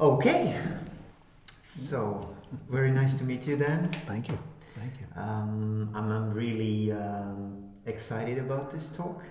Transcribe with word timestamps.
Okay. 0.00 0.56
So, 1.62 2.34
very 2.70 2.90
nice 2.90 3.12
to 3.14 3.24
meet 3.24 3.46
you, 3.46 3.56
Dan. 3.56 3.90
Thank 4.06 4.30
you. 4.30 4.38
Thank 4.74 4.94
you. 4.98 5.06
Um, 5.14 5.90
I'm, 5.94 6.10
I'm 6.10 6.30
really 6.30 6.90
um, 6.90 7.70
excited 7.84 8.38
about 8.38 8.70
this 8.70 8.88
talk. 8.88 9.22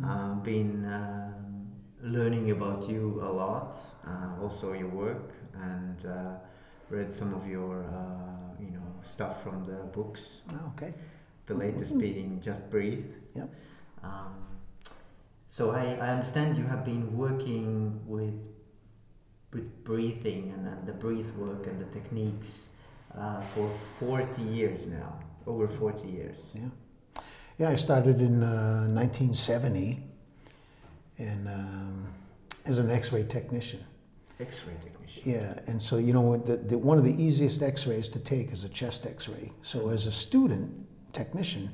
Mm. 0.00 0.04
I've 0.08 0.42
been 0.42 0.86
um, 0.86 1.66
learning 2.02 2.50
about 2.50 2.88
you 2.88 3.20
a 3.22 3.30
lot, 3.30 3.76
uh, 4.06 4.42
also 4.42 4.72
your 4.72 4.88
work, 4.88 5.32
and 5.54 6.06
uh, 6.06 6.32
read 6.88 7.12
some 7.12 7.34
of 7.34 7.46
your 7.46 7.84
uh, 7.84 8.58
you 8.58 8.70
know 8.70 8.88
stuff 9.02 9.42
from 9.42 9.66
the 9.66 9.84
books. 9.92 10.40
Oh, 10.54 10.72
okay. 10.76 10.94
The 11.44 11.54
latest 11.54 11.98
being 11.98 12.40
Just 12.40 12.70
Breathe. 12.70 13.04
Yep. 13.34 13.54
Um, 14.02 14.34
so 15.46 15.72
I, 15.72 15.98
I 16.00 16.08
understand 16.08 16.56
you 16.56 16.64
have 16.64 16.86
been 16.86 17.14
working 17.14 18.00
with 18.06 18.53
with 19.54 19.84
breathing 19.84 20.52
and, 20.54 20.66
and 20.66 20.86
the 20.86 20.92
breath 20.92 21.32
work 21.36 21.66
and 21.66 21.80
the 21.80 21.92
techniques 21.98 22.64
uh, 23.16 23.40
for 23.40 23.70
40 24.00 24.42
years 24.42 24.86
now, 24.86 25.18
over 25.46 25.68
40 25.68 26.08
years. 26.08 26.46
Yeah. 26.52 27.22
Yeah, 27.58 27.70
I 27.70 27.76
started 27.76 28.20
in 28.20 28.42
uh, 28.42 28.88
1970 28.88 30.02
and 31.18 31.46
um, 31.46 32.12
as 32.66 32.78
an 32.78 32.90
X-ray 32.90 33.24
technician. 33.24 33.78
X-ray 34.40 34.74
technician. 34.82 35.22
Yeah, 35.24 35.60
and 35.68 35.80
so 35.80 35.98
you 35.98 36.12
know 36.12 36.36
the, 36.36 36.56
the, 36.56 36.76
one 36.76 36.98
of 36.98 37.04
the 37.04 37.22
easiest 37.22 37.62
X-rays 37.62 38.08
to 38.08 38.18
take 38.18 38.52
is 38.52 38.64
a 38.64 38.68
chest 38.68 39.06
X-ray. 39.06 39.52
So 39.62 39.90
as 39.90 40.08
a 40.08 40.12
student 40.12 40.68
technician, 41.12 41.70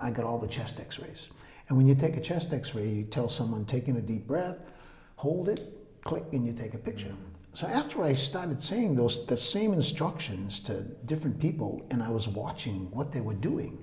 I 0.00 0.10
got 0.10 0.24
all 0.24 0.40
the 0.40 0.48
chest 0.48 0.80
X-rays. 0.80 1.28
And 1.68 1.76
when 1.76 1.86
you 1.86 1.94
take 1.94 2.16
a 2.16 2.20
chest 2.20 2.52
X-ray, 2.52 2.88
you 2.88 3.04
tell 3.04 3.28
someone 3.28 3.64
taking 3.64 3.96
a 3.98 4.00
deep 4.00 4.26
breath, 4.26 4.64
hold 5.14 5.48
it, 5.48 5.77
click, 6.08 6.24
and 6.32 6.46
you 6.46 6.52
take 6.52 6.74
a 6.74 6.78
picture. 6.78 7.14
So 7.52 7.66
after 7.66 8.02
I 8.02 8.14
started 8.14 8.62
saying 8.62 8.96
those 8.96 9.26
the 9.26 9.36
same 9.36 9.72
instructions 9.72 10.60
to 10.60 10.82
different 11.04 11.38
people, 11.38 11.86
and 11.90 12.02
I 12.02 12.10
was 12.10 12.26
watching 12.28 12.90
what 12.90 13.12
they 13.12 13.20
were 13.20 13.34
doing, 13.34 13.74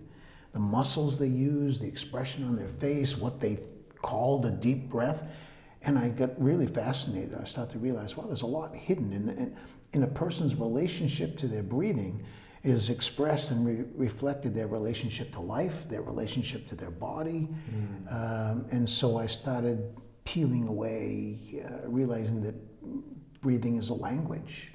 the 0.53 0.59
muscles 0.59 1.19
they 1.19 1.27
used, 1.27 1.81
the 1.81 1.87
expression 1.87 2.43
on 2.47 2.55
their 2.55 2.67
face, 2.67 3.17
what 3.17 3.39
they 3.39 3.59
called 4.01 4.45
a 4.45 4.51
deep 4.51 4.89
breath, 4.89 5.21
and 5.83 5.99
I 5.99 6.09
got 6.09 6.31
really 6.41 6.65
fascinated. 6.65 7.37
I 7.39 7.43
started 7.43 7.73
to 7.73 7.79
realize, 7.79 8.17
wow, 8.17 8.25
there's 8.25 8.41
a 8.41 8.47
lot 8.59 8.75
hidden 8.75 9.13
in, 9.13 9.25
the, 9.27 9.51
in 9.93 10.03
a 10.03 10.07
person's 10.07 10.55
relationship 10.55 11.37
to 11.37 11.47
their 11.47 11.63
breathing 11.63 12.23
is 12.63 12.89
expressed 12.89 13.51
and 13.51 13.63
re- 13.67 13.85
reflected 13.95 14.55
their 14.55 14.67
relationship 14.67 15.31
to 15.33 15.41
life, 15.41 15.87
their 15.87 16.01
relationship 16.01 16.67
to 16.69 16.75
their 16.75 16.89
body. 16.89 17.47
Mm. 17.47 18.11
Um, 18.11 18.65
and 18.71 18.89
so 18.89 19.17
I 19.19 19.27
started 19.27 19.79
peeling 20.25 20.67
away, 20.67 21.63
uh, 21.65 21.87
realizing 21.87 22.41
that 22.41 22.55
breathing 23.41 23.77
is 23.77 23.89
a 23.89 23.93
language. 23.93 24.73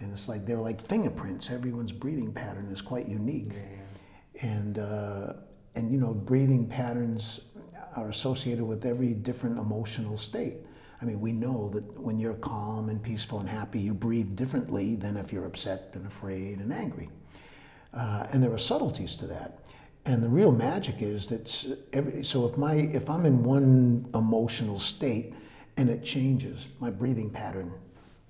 And 0.00 0.12
it's 0.12 0.28
like 0.28 0.46
they're 0.46 0.60
like 0.60 0.80
fingerprints. 0.80 1.50
Everyone's 1.50 1.92
breathing 1.92 2.32
pattern 2.32 2.70
is 2.70 2.80
quite 2.82 3.08
unique. 3.08 3.52
Yeah. 3.52 4.48
And, 4.48 4.78
uh, 4.78 5.32
and, 5.74 5.90
you 5.90 5.98
know, 5.98 6.14
breathing 6.14 6.66
patterns 6.66 7.40
are 7.96 8.08
associated 8.08 8.64
with 8.64 8.84
every 8.84 9.14
different 9.14 9.58
emotional 9.58 10.16
state. 10.16 10.58
I 11.02 11.04
mean, 11.04 11.20
we 11.20 11.32
know 11.32 11.70
that 11.70 11.98
when 11.98 12.18
you're 12.18 12.34
calm 12.34 12.88
and 12.88 13.02
peaceful 13.02 13.40
and 13.40 13.48
happy, 13.48 13.80
you 13.80 13.94
breathe 13.94 14.36
differently 14.36 14.96
than 14.96 15.16
if 15.16 15.32
you're 15.32 15.46
upset 15.46 15.90
and 15.94 16.06
afraid 16.06 16.58
and 16.58 16.72
angry. 16.72 17.08
Uh, 17.94 18.26
and 18.32 18.42
there 18.42 18.52
are 18.52 18.58
subtleties 18.58 19.16
to 19.16 19.26
that. 19.26 19.60
And 20.06 20.22
the 20.22 20.28
real 20.28 20.52
magic 20.52 21.02
is 21.02 21.26
that 21.26 21.78
every, 21.92 22.24
so 22.24 22.46
if 22.46 22.56
my 22.56 22.74
if 22.74 23.10
I'm 23.10 23.26
in 23.26 23.42
one 23.42 24.08
emotional 24.14 24.78
state 24.78 25.34
and 25.76 25.90
it 25.90 26.02
changes, 26.02 26.68
my 26.80 26.90
breathing 26.90 27.30
pattern 27.30 27.72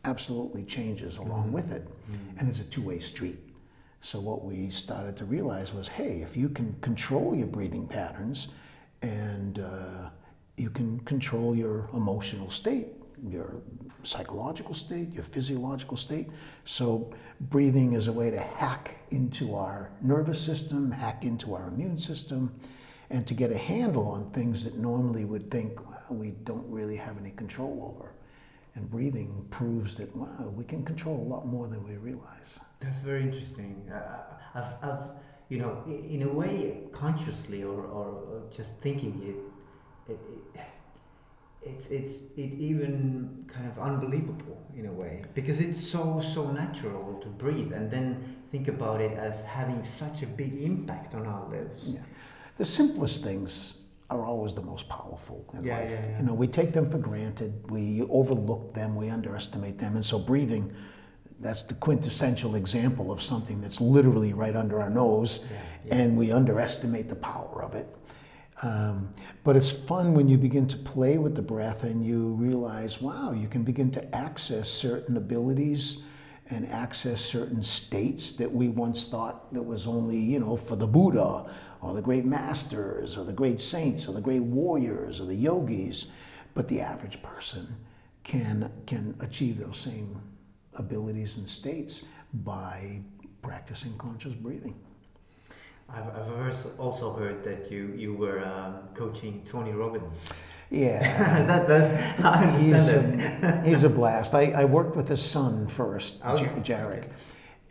absolutely 0.05 0.65
changes 0.65 1.19
along 1.19 1.45
mm-hmm. 1.45 1.53
with 1.53 1.73
it, 1.73 1.87
mm-hmm. 1.87 2.39
and 2.39 2.49
it's 2.49 2.61
a 2.61 2.65
two-way 2.65 2.99
street. 2.99 3.39
So 4.01 4.19
what 4.19 4.45
we 4.45 4.71
started 4.71 5.17
to 5.19 5.25
realize 5.27 5.73
was, 5.75 5.87
hey, 5.87 6.23
if 6.23 6.37
you 6.37 6.49
can 6.49 6.75
control 6.81 7.37
your 7.37 7.47
breathing 7.47 7.87
patterns, 7.87 8.49
and 9.03 9.59
uh, 9.59 10.11
you 10.57 10.71
can 10.71 11.01
control 11.01 11.55
your 11.55 11.89
emotional 11.93 12.51
state, 12.51 12.89
your 13.29 13.63
psychological 14.03 14.75
state, 14.75 15.13
your 15.13 15.25
physiological 15.25 15.97
state. 15.97 16.29
So, 16.65 17.13
breathing 17.43 17.93
is 17.93 18.07
a 18.07 18.13
way 18.13 18.31
to 18.31 18.41
hack 18.41 18.97
into 19.11 19.55
our 19.55 19.91
nervous 20.01 20.41
system, 20.41 20.91
hack 20.91 21.25
into 21.25 21.55
our 21.55 21.69
immune 21.69 21.99
system, 21.99 22.55
and 23.11 23.27
to 23.27 23.35
get 23.35 23.51
a 23.51 23.59
handle 23.59 24.09
on 24.09 24.31
things 24.31 24.65
that 24.65 24.79
normally 24.79 25.25
would 25.25 25.51
think 25.51 25.79
well, 25.87 26.19
we 26.19 26.31
don't 26.45 26.67
really 26.69 26.97
have 26.97 27.19
any 27.19 27.33
control 27.33 27.95
over. 27.97 28.13
And 28.77 28.89
breathing 28.89 29.47
proves 29.51 29.97
that 29.97 30.15
wow, 30.15 30.53
we 30.55 30.65
can 30.65 30.85
control 30.85 31.17
a 31.17 31.29
lot 31.29 31.47
more 31.47 31.67
than 31.67 31.83
we 31.87 31.97
realize. 31.97 32.61
That's 32.79 33.01
very 33.01 33.23
interesting. 33.23 33.91
Uh, 33.93 34.35
I've, 34.55 34.73
I've, 34.83 35.05
you 35.49 35.59
know, 35.59 35.83
in 35.87 36.23
a 36.23 36.33
way, 36.33 36.79
consciously 36.93 37.65
or, 37.65 37.83
or, 37.83 38.43
just 38.57 38.81
thinking 38.81 39.21
it, 40.09 40.13
it, 40.13 40.19
it 40.55 40.61
it's 41.63 41.89
it's 41.89 42.21
it 42.37 42.53
even 42.59 43.45
kind 43.53 43.69
of 43.69 43.79
unbelievable 43.79 44.59
in 44.77 44.87
a 44.87 44.93
way 44.93 45.23
because 45.35 45.61
it's 45.61 45.81
so 45.81 46.21
so 46.21 46.51
natural 46.51 47.19
to 47.21 47.29
breathe 47.29 47.73
and 47.73 47.91
then 47.91 48.37
think 48.51 48.69
about 48.69 49.01
it 49.01 49.13
as 49.19 49.43
having 49.43 49.85
such 49.85 50.23
a 50.23 50.27
big 50.27 50.61
impact 50.63 51.15
on 51.15 51.27
our 51.27 51.49
lives. 51.49 51.91
Yeah. 51.91 52.01
The 52.57 52.65
simplest 52.65 53.23
things 53.23 53.75
are 54.09 54.25
always 54.25 54.55
the 54.55 54.63
most 54.63 54.89
powerful 54.89 55.45
in 55.55 55.65
yeah, 55.65 55.79
life. 55.79 55.91
Yeah, 55.91 56.07
yeah. 56.07 56.19
You 56.19 56.27
know, 56.27 56.35
we 56.35 56.49
take 56.49 56.73
them 56.73 56.91
for 56.91 56.99
granted, 56.99 57.71
we 57.71 58.03
overlook 58.11 58.73
them, 58.73 58.97
we 58.97 59.09
underestimate 59.09 59.79
them, 59.79 59.95
and 59.95 60.05
so 60.05 60.19
breathing 60.19 60.73
that's 61.41 61.63
the 61.63 61.75
quintessential 61.75 62.55
example 62.55 63.11
of 63.11 63.23
something 63.23 63.61
that's 63.61 63.81
literally 63.81 64.35
right 64.35 64.55
under 64.55 64.81
our 64.81 64.91
nose, 64.91 65.47
and 65.91 66.17
we 66.17 66.31
underestimate 66.31 67.09
the 67.09 67.17
power 67.17 67.63
of 67.63 67.75
it. 67.75 67.89
Um, 68.63 69.13
but 69.43 69.57
it's 69.57 69.71
fun 69.71 70.13
when 70.13 70.29
you 70.29 70.37
begin 70.37 70.67
to 70.69 70.77
play 70.77 71.17
with 71.17 71.35
the 71.35 71.43
breath 71.43 71.85
and 71.85 72.05
you 72.05 72.35
realize, 72.35 73.01
wow, 73.01 73.33
you 73.33 73.49
can 73.49 73.63
begin 73.63 73.91
to 73.93 74.15
access 74.15 74.69
certain 74.69 75.17
abilities 75.17 76.03
and 76.51 76.69
access 76.69 77.23
certain 77.23 77.63
states 77.63 78.33
that 78.33 78.51
we 78.51 78.69
once 78.69 79.05
thought 79.09 79.53
that 79.55 79.63
was 79.63 79.87
only, 79.87 80.19
you 80.19 80.41
know, 80.41 80.57
for 80.57 80.77
the 80.77 80.87
Buddha 80.87 81.51
or 81.81 81.95
the 81.95 82.03
great 82.03 82.25
masters 82.25 83.17
or 83.17 83.25
the 83.25 83.33
great 83.33 83.61
saints 83.61 84.09
or 84.09 84.13
the 84.13 84.21
great 84.21 84.43
warriors 84.43 85.21
or 85.21 85.25
the 85.25 85.35
yogis. 85.35 86.09
But 86.55 86.69
the 86.69 86.81
average 86.81 87.23
person 87.23 87.77
can, 88.25 88.71
can 88.87 89.17
achieve 89.21 89.59
those 89.59 89.79
same 89.79 90.21
abilities 90.75 91.37
and 91.37 91.49
states 91.49 92.05
by 92.33 93.01
practicing 93.43 93.97
conscious 93.97 94.35
breathing. 94.35 94.79
I've, 95.95 96.07
I've 96.17 96.57
also 96.79 97.13
heard 97.13 97.43
that 97.45 97.71
you, 97.71 97.93
you 97.97 98.15
were 98.15 98.45
um, 98.45 98.89
coaching 98.95 99.43
Tony 99.45 99.73
Robbins. 99.73 100.31
Yeah. 100.71 101.47
that, 101.47 101.69
that, 101.69 102.61
he's, 102.61 102.95
a, 102.95 103.63
he's 103.65 103.85
a 103.85 103.91
blast. 103.91 104.35
I, 104.35 104.53
I 104.53 104.65
worked 104.65 104.97
with 104.97 105.09
his 105.09 105.23
son 105.23 105.67
first, 105.67 106.25
okay. 106.25 106.47
Jairek. 106.61 106.99
Okay. 106.99 107.09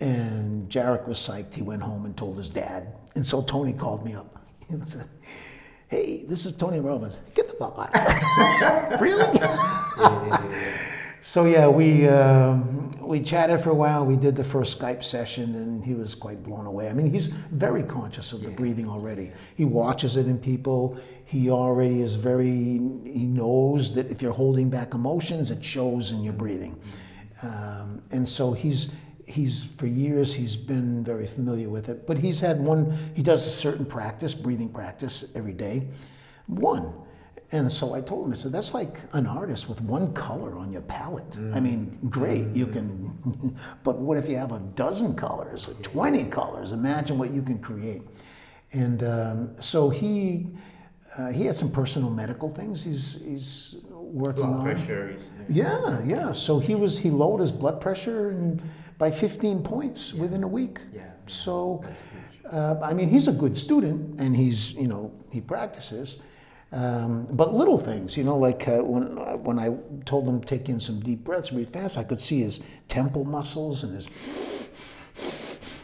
And 0.01 0.69
Jairek 0.69 1.07
was 1.07 1.17
psyched. 1.17 1.53
He 1.53 1.61
went 1.61 1.81
home 1.81 2.05
and 2.05 2.15
told 2.15 2.37
his 2.37 2.49
dad. 2.49 2.93
And 3.15 3.25
so 3.25 3.41
Tony 3.41 3.73
called 3.73 4.05
me 4.05 4.13
up 4.13 4.35
and 4.69 4.87
said, 4.89 5.07
Hey, 5.87 6.23
this 6.27 6.45
is 6.45 6.53
Tony 6.53 6.79
Robbins. 6.79 7.19
Get 7.33 7.47
the 7.47 7.55
fuck 7.55 7.89
out 7.95 9.01
really? 9.01 9.25
So 11.21 11.45
yeah, 11.45 11.67
we 11.67 12.07
um, 12.07 12.91
we 13.05 13.19
chatted 13.19 13.59
for 13.59 13.71
a 13.71 13.75
while. 13.75 14.05
We 14.05 14.15
did 14.15 14.35
the 14.35 14.43
first 14.43 14.79
Skype 14.79 15.03
session, 15.03 15.55
and 15.55 15.83
he 15.83 15.93
was 15.93 16.15
quite 16.15 16.43
blown 16.43 16.65
away. 16.65 16.89
I 16.89 16.93
mean, 16.93 17.11
he's 17.11 17.27
very 17.27 17.83
conscious 17.83 18.31
of 18.31 18.41
the 18.41 18.49
yeah. 18.49 18.55
breathing 18.55 18.89
already. 18.89 19.31
He 19.55 19.65
watches 19.65 20.15
it 20.15 20.27
in 20.27 20.37
people. 20.37 20.97
He 21.25 21.49
already 21.49 22.01
is 22.01 22.15
very. 22.15 22.47
He 22.47 23.27
knows 23.27 23.93
that 23.95 24.09
if 24.09 24.21
you're 24.21 24.33
holding 24.33 24.69
back 24.69 24.93
emotions, 24.93 25.51
it 25.51 25.63
shows 25.63 26.11
in 26.11 26.23
your 26.23 26.33
breathing, 26.33 26.79
um, 27.43 28.01
and 28.11 28.27
so 28.27 28.53
he's 28.53 28.93
he's 29.27 29.65
for 29.77 29.87
years 29.87 30.33
he's 30.33 30.55
been 30.55 31.03
very 31.03 31.27
familiar 31.27 31.69
with 31.69 31.89
it. 31.89 32.07
But 32.07 32.17
he's 32.17 32.39
had 32.39 32.61
one. 32.61 32.97
He 33.13 33.23
does 33.23 33.45
a 33.45 33.49
certain 33.49 33.85
practice, 33.85 34.33
breathing 34.33 34.69
practice 34.69 35.25
every 35.35 35.53
day. 35.53 35.89
One 36.47 36.93
and 37.51 37.71
so 37.71 37.93
I 37.95 38.01
told 38.01 38.27
him, 38.27 38.31
I 38.31 38.35
said, 38.35 38.51
that's 38.51 38.73
like 38.73 38.99
an 39.13 39.25
artist 39.25 39.67
with 39.67 39.81
one 39.81 40.13
color 40.13 40.55
on 40.57 40.71
your 40.71 40.81
palette. 40.81 41.31
Mm. 41.31 41.55
I 41.55 41.59
mean, 41.59 41.99
great, 42.09 42.47
mm. 42.47 42.55
you 42.55 42.67
can, 42.67 43.57
but 43.83 43.97
what 43.97 44.17
if 44.17 44.29
you 44.29 44.37
have 44.37 44.51
a 44.51 44.59
dozen 44.59 45.15
colors 45.15 45.67
or 45.67 45.73
20 45.73 46.25
colors? 46.25 46.71
Imagine 46.73 47.17
what 47.17 47.31
you 47.31 47.41
can 47.41 47.57
create. 47.57 48.03
And 48.71 49.01
um, 49.03 49.61
so 49.61 49.89
he, 49.89 50.47
uh, 51.17 51.31
he 51.31 51.45
had 51.45 51.55
some 51.55 51.71
personal 51.71 52.11
medical 52.11 52.49
things 52.49 52.83
he's, 52.83 53.19
he's 53.23 53.77
working 53.89 54.45
blood 54.45 54.59
on. 54.59 54.75
Pressure. 54.75 55.17
Yeah, 55.47 55.99
yeah. 56.05 56.31
So 56.33 56.59
he 56.59 56.75
was, 56.75 56.99
he 56.99 57.09
lowered 57.09 57.41
his 57.41 57.51
blood 57.51 57.81
pressure 57.81 58.29
and 58.29 58.61
by 58.99 59.09
15 59.09 59.63
points 59.63 60.13
yeah. 60.13 60.21
within 60.21 60.43
a 60.43 60.47
week. 60.47 60.79
Yeah. 60.93 61.09
So, 61.25 61.83
uh, 62.51 62.75
I 62.83 62.93
mean, 62.93 63.09
he's 63.09 63.27
a 63.27 63.31
good 63.31 63.57
student 63.57 64.19
and 64.19 64.35
he's, 64.35 64.73
you 64.73 64.87
know, 64.87 65.11
he 65.31 65.41
practices. 65.41 66.19
Um, 66.71 67.27
but 67.31 67.53
little 67.53 67.79
things, 67.79 68.15
you 68.15 68.23
know, 68.23 68.37
like 68.37 68.67
uh, 68.67 68.83
when 68.83 69.15
when 69.43 69.57
I 69.57 69.75
told 70.05 70.27
him 70.27 70.39
to 70.39 70.45
take 70.45 70.69
in 70.69 70.79
some 70.79 70.99
deep 70.99 71.23
breaths 71.23 71.51
really 71.51 71.65
fast, 71.65 71.97
I 71.97 72.03
could 72.03 72.19
see 72.19 72.41
his 72.41 72.61
temple 72.87 73.23
muscles 73.23 73.83
and 73.83 73.95
his. 73.95 74.69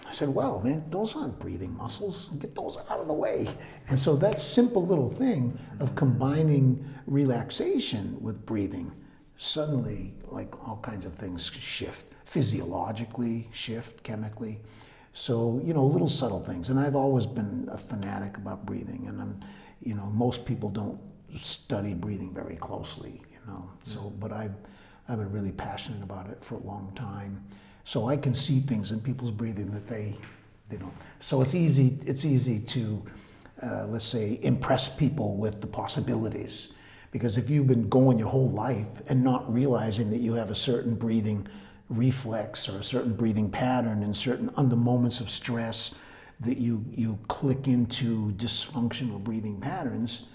I 0.07 0.13
said, 0.13 0.29
"Well, 0.29 0.61
man, 0.61 0.83
those 0.91 1.15
aren't 1.15 1.39
breathing 1.39 1.75
muscles. 1.75 2.29
Get 2.37 2.53
those 2.53 2.77
out 2.89 2.99
of 2.99 3.07
the 3.07 3.13
way." 3.13 3.47
And 3.87 3.97
so 3.97 4.15
that 4.17 4.39
simple 4.39 4.85
little 4.85 5.09
thing 5.09 5.57
of 5.79 5.95
combining 5.95 6.85
relaxation 7.07 8.17
with 8.21 8.45
breathing, 8.45 8.91
suddenly, 9.37 10.13
like 10.27 10.67
all 10.67 10.77
kinds 10.83 11.05
of 11.05 11.15
things 11.15 11.49
shift 11.49 12.05
physiologically, 12.25 13.49
shift 13.51 14.03
chemically. 14.03 14.61
So 15.13 15.59
you 15.63 15.73
know, 15.73 15.83
little 15.83 16.09
subtle 16.09 16.41
things. 16.41 16.69
And 16.69 16.79
I've 16.79 16.95
always 16.95 17.25
been 17.25 17.67
a 17.71 17.77
fanatic 17.77 18.37
about 18.37 18.67
breathing, 18.67 19.07
and 19.07 19.19
I'm 19.19 19.39
you 19.85 19.95
know, 19.95 20.07
most 20.07 20.45
people 20.45 20.69
don't 20.69 20.99
study 21.33 21.93
breathing 21.93 22.33
very 22.33 22.55
closely, 22.57 23.21
you 23.31 23.39
know. 23.47 23.69
So, 23.79 23.99
mm-hmm. 23.99 24.19
but 24.19 24.33
I've, 24.33 24.55
I've 25.07 25.19
been 25.19 25.31
really 25.31 25.51
passionate 25.51 26.03
about 26.03 26.29
it 26.29 26.43
for 26.43 26.55
a 26.55 26.63
long 26.63 26.91
time. 26.95 27.41
So 27.85 28.09
I 28.09 28.17
can 28.17 28.33
see 28.33 28.59
things 28.59 28.91
in 28.91 28.99
people's 28.99 29.31
breathing 29.31 29.69
that 29.71 29.87
they, 29.87 30.15
they 30.69 30.77
don't. 30.77 30.93
So 31.19 31.41
it's 31.41 31.53
easy, 31.53 31.99
it's 32.05 32.25
easy 32.25 32.59
to, 32.59 33.05
uh, 33.61 33.85
let's 33.87 34.05
say, 34.05 34.39
impress 34.41 34.93
people 34.93 35.37
with 35.37 35.61
the 35.61 35.67
possibilities. 35.67 36.73
Because 37.11 37.37
if 37.37 37.49
you've 37.49 37.67
been 37.67 37.87
going 37.87 38.17
your 38.17 38.27
whole 38.27 38.49
life 38.49 39.01
and 39.07 39.23
not 39.23 39.51
realizing 39.53 40.09
that 40.09 40.17
you 40.17 40.33
have 40.33 40.49
a 40.49 40.55
certain 40.55 40.95
breathing 40.95 41.47
reflex 41.89 42.67
or 42.67 42.79
a 42.79 42.83
certain 42.83 43.13
breathing 43.13 43.49
pattern 43.49 44.01
in 44.01 44.13
certain 44.13 44.49
under 44.57 44.75
moments 44.75 45.19
of 45.19 45.29
stress 45.29 45.93
that 46.41 46.57
you, 46.57 46.85
you 46.91 47.17
click 47.27 47.67
into 47.67 48.31
dysfunctional 48.33 49.23
breathing 49.23 49.59
patterns 49.59 50.27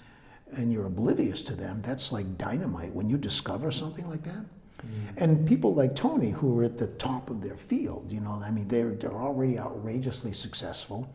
and 0.57 0.71
you're 0.71 0.85
oblivious 0.85 1.43
to 1.43 1.55
them, 1.55 1.81
that's 1.81 2.11
like 2.11 2.37
dynamite 2.37 2.93
when 2.93 3.09
you 3.09 3.17
discover 3.17 3.71
something 3.71 4.07
like 4.09 4.23
that. 4.23 4.45
Mm. 4.85 5.17
And 5.17 5.47
people 5.47 5.73
like 5.73 5.95
Tony, 5.95 6.31
who 6.31 6.59
are 6.59 6.63
at 6.63 6.77
the 6.77 6.87
top 6.87 7.29
of 7.29 7.41
their 7.41 7.55
field, 7.55 8.11
you 8.11 8.19
know, 8.19 8.41
I 8.43 8.51
mean, 8.51 8.67
they're, 8.67 8.91
they're 8.91 9.13
already 9.13 9.59
outrageously 9.59 10.33
successful. 10.33 11.09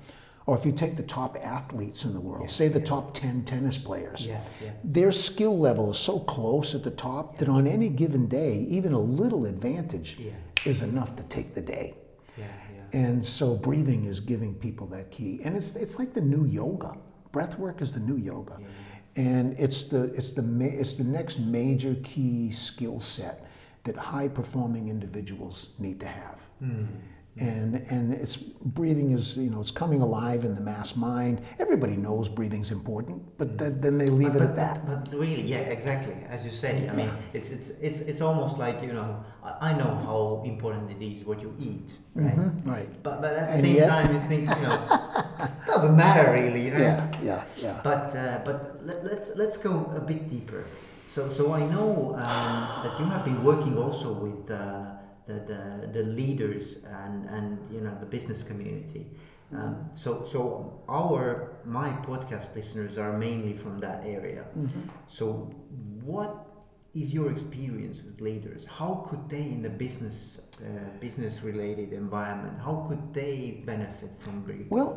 Or 0.46 0.56
if 0.56 0.64
you 0.64 0.70
take 0.70 0.96
the 0.96 1.02
top 1.02 1.36
athletes 1.42 2.04
in 2.04 2.12
the 2.12 2.20
world, 2.20 2.42
yeah, 2.42 2.50
say 2.50 2.68
the 2.68 2.78
yeah. 2.78 2.84
top 2.84 3.14
10 3.14 3.44
tennis 3.44 3.76
players, 3.76 4.26
yeah, 4.26 4.44
their 4.84 5.10
skill 5.10 5.58
level 5.58 5.90
is 5.90 5.98
so 5.98 6.20
close 6.20 6.72
at 6.72 6.84
the 6.84 6.90
top 6.92 7.36
that 7.38 7.48
on 7.48 7.66
any 7.66 7.88
given 7.88 8.28
day, 8.28 8.58
even 8.68 8.92
a 8.92 9.00
little 9.00 9.44
advantage 9.46 10.18
is 10.64 10.82
enough 10.82 11.16
to 11.16 11.24
take 11.24 11.52
the 11.52 11.60
day. 11.60 11.94
And 12.96 13.22
so 13.22 13.54
breathing 13.54 14.06
is 14.06 14.20
giving 14.20 14.54
people 14.54 14.86
that 14.88 15.10
key. 15.10 15.40
And 15.44 15.54
it's, 15.54 15.76
it's 15.76 15.98
like 15.98 16.14
the 16.14 16.20
new 16.20 16.46
yoga. 16.46 16.96
Breath 17.30 17.58
work 17.58 17.82
is 17.82 17.92
the 17.92 18.00
new 18.00 18.16
yoga. 18.16 18.56
Yeah. 18.58 18.66
And 19.16 19.54
it's 19.58 19.84
the, 19.84 20.04
it's, 20.14 20.32
the, 20.32 20.42
it's 20.60 20.94
the 20.94 21.04
next 21.04 21.38
major 21.38 21.94
key 22.02 22.50
skill 22.50 22.98
set 23.00 23.46
that 23.84 23.96
high 23.96 24.28
performing 24.28 24.88
individuals 24.88 25.74
need 25.78 26.00
to 26.00 26.06
have. 26.06 26.46
Mm 26.62 26.88
and 27.38 27.74
and 27.90 28.12
it's 28.12 28.36
breathing 28.36 29.12
is 29.12 29.36
you 29.36 29.50
know 29.50 29.60
it's 29.60 29.70
coming 29.70 30.00
alive 30.00 30.44
in 30.44 30.54
the 30.54 30.60
mass 30.60 30.96
mind. 30.96 31.42
Everybody 31.58 31.96
knows 31.96 32.28
breathing's 32.28 32.70
important, 32.70 33.22
but 33.36 33.58
th- 33.58 33.74
then 33.76 33.98
they 33.98 34.08
leave 34.08 34.32
but, 34.32 34.42
it 34.42 34.50
at 34.50 34.56
that. 34.56 34.86
But 34.86 35.12
really, 35.12 35.42
yeah, 35.42 35.58
exactly 35.58 36.16
as 36.30 36.44
you 36.46 36.50
say. 36.50 36.88
I 36.88 36.94
mean, 36.94 37.10
it's 37.34 37.50
it's 37.50 37.70
it's 37.82 38.00
it's 38.00 38.20
almost 38.22 38.56
like 38.56 38.80
you 38.82 38.92
know 38.92 39.22
I 39.60 39.74
know 39.74 39.92
how 40.06 40.42
important 40.46 40.90
it 40.90 41.04
is 41.04 41.24
what 41.24 41.42
you 41.42 41.54
eat, 41.60 41.92
right? 42.14 42.34
Mm-hmm, 42.34 42.70
right. 42.70 43.02
But 43.02 43.20
but 43.20 43.34
at 43.34 43.52
the 43.52 43.60
same 43.60 43.76
yet... 43.76 43.88
time, 43.88 44.12
you 44.14 44.20
think 44.20 44.48
you 44.48 44.62
know 44.62 44.78
doesn't 45.66 45.96
matter 45.96 46.32
really, 46.32 46.64
you 46.64 46.70
know. 46.70 46.80
Yeah, 46.80 47.20
yeah, 47.22 47.44
yeah. 47.58 47.80
But 47.84 48.16
uh, 48.16 48.40
but 48.46 48.80
let, 48.86 49.04
let's 49.04 49.30
let's 49.36 49.56
go 49.58 49.92
a 49.94 50.00
bit 50.00 50.30
deeper. 50.30 50.64
So 51.10 51.28
so 51.28 51.52
I 51.52 51.60
know 51.68 52.16
um, 52.16 52.58
that 52.82 52.96
you 52.98 53.04
have 53.04 53.26
been 53.26 53.44
working 53.44 53.76
also 53.76 54.14
with. 54.14 54.50
Uh, 54.50 54.95
the, 55.26 55.34
the, 55.34 55.88
the 55.92 56.02
leaders 56.02 56.76
and, 57.04 57.28
and 57.28 57.58
you 57.70 57.80
know 57.80 57.96
the 58.00 58.06
business 58.06 58.42
community. 58.42 59.06
Um, 59.52 59.90
so 59.94 60.24
so 60.24 60.82
our 60.88 61.58
my 61.64 61.90
podcast 62.08 62.54
listeners 62.54 62.98
are 62.98 63.16
mainly 63.16 63.56
from 63.56 63.78
that 63.80 64.02
area. 64.04 64.44
Mm-hmm. 64.56 64.80
So 65.06 65.54
what 66.02 66.46
is 66.94 67.12
your 67.12 67.30
experience 67.30 68.02
with 68.02 68.20
leaders? 68.20 68.64
How 68.64 69.06
could 69.08 69.28
they 69.28 69.42
in 69.42 69.62
the 69.62 69.68
business 69.68 70.40
uh, 70.60 70.98
business 71.00 71.42
related 71.42 71.92
environment? 71.92 72.58
How 72.58 72.86
could 72.88 73.14
they 73.14 73.62
benefit 73.64 74.10
from 74.18 74.42
breathing? 74.42 74.68
Well, 74.68 74.94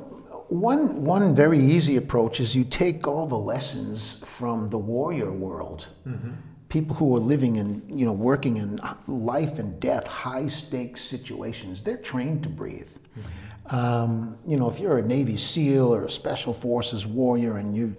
one 0.49 1.03
one 1.03 1.35
very 1.35 1.59
easy 1.59 1.97
approach 1.97 2.39
is 2.39 2.55
you 2.55 2.63
take 2.63 3.07
all 3.07 3.27
the 3.27 3.43
lessons 3.53 4.19
from 4.25 4.67
the 4.69 4.79
warrior 4.79 5.31
world. 5.31 5.89
Mm-hmm 6.07 6.48
people 6.69 6.95
who 6.95 7.15
are 7.15 7.19
living 7.19 7.55
in, 7.57 7.83
you 7.89 8.05
know, 8.05 8.13
working 8.13 8.57
in 8.57 8.79
life 9.07 9.59
and 9.59 9.79
death, 9.79 10.07
high 10.07 10.47
stakes 10.47 11.01
situations, 11.01 11.81
they're 11.81 11.97
trained 11.97 12.43
to 12.43 12.49
breathe. 12.49 12.89
Mm-hmm. 12.89 13.75
Um, 13.75 14.37
you 14.47 14.57
know, 14.57 14.69
if 14.69 14.79
you're 14.79 14.99
a 14.99 15.01
Navy 15.01 15.35
SEAL 15.35 15.93
or 15.93 16.05
a 16.05 16.09
Special 16.09 16.53
Forces 16.53 17.05
warrior 17.05 17.57
and 17.57 17.75
you 17.75 17.95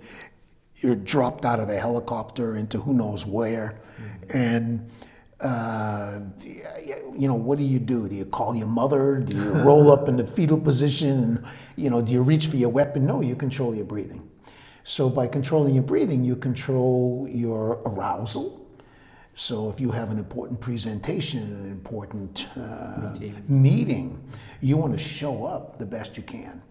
you're 0.77 0.97
dropped 0.97 1.45
out 1.45 1.61
of 1.61 1.69
the 1.69 1.79
helicopter 1.79 2.57
into 2.57 2.79
who 2.79 2.95
knows 2.95 3.27
where, 3.27 3.83
mm-hmm. 4.01 4.37
and 4.37 4.91
uh, 5.41 6.21
you 6.43 7.29
know, 7.29 7.35
what 7.35 7.59
do 7.59 7.65
you 7.65 7.79
do? 7.79 8.09
Do 8.09 8.15
you 8.15 8.25
call 8.25 8.55
your 8.55 8.67
mother? 8.67 9.19
Do 9.19 9.37
you 9.37 9.51
roll 9.63 9.91
up 9.91 10.09
in 10.09 10.17
the 10.17 10.25
fetal 10.25 10.59
position? 10.59 11.11
And, 11.11 11.45
you 11.77 11.91
know, 11.91 12.01
do 12.03 12.13
you 12.13 12.23
reach 12.23 12.47
for 12.47 12.57
your 12.57 12.69
weapon? 12.69 13.07
No, 13.07 13.21
you 13.21 13.37
control 13.37 13.75
your 13.75 13.85
breathing. 13.85 14.29
So 14.85 15.09
by 15.09 15.27
controlling 15.27 15.75
your 15.75 15.85
breathing, 15.85 16.25
you 16.25 16.37
control 16.37 17.27
your 17.31 17.81
arousal, 17.87 18.60
so 19.35 19.71
if 19.71 19.81
you 19.81 19.91
have 19.91 20.11
an 20.11 20.19
important 20.19 20.61
presentation, 20.61 21.43
an 21.43 21.71
important 21.71 22.49
uh, 22.57 23.15
meeting, 23.49 24.23
you 24.61 24.77
want 24.77 24.93
to 24.93 24.99
show 24.99 25.45
up 25.45 25.79
the 25.79 25.87
best 25.87 26.17
you 26.17 26.23
can. 26.23 26.63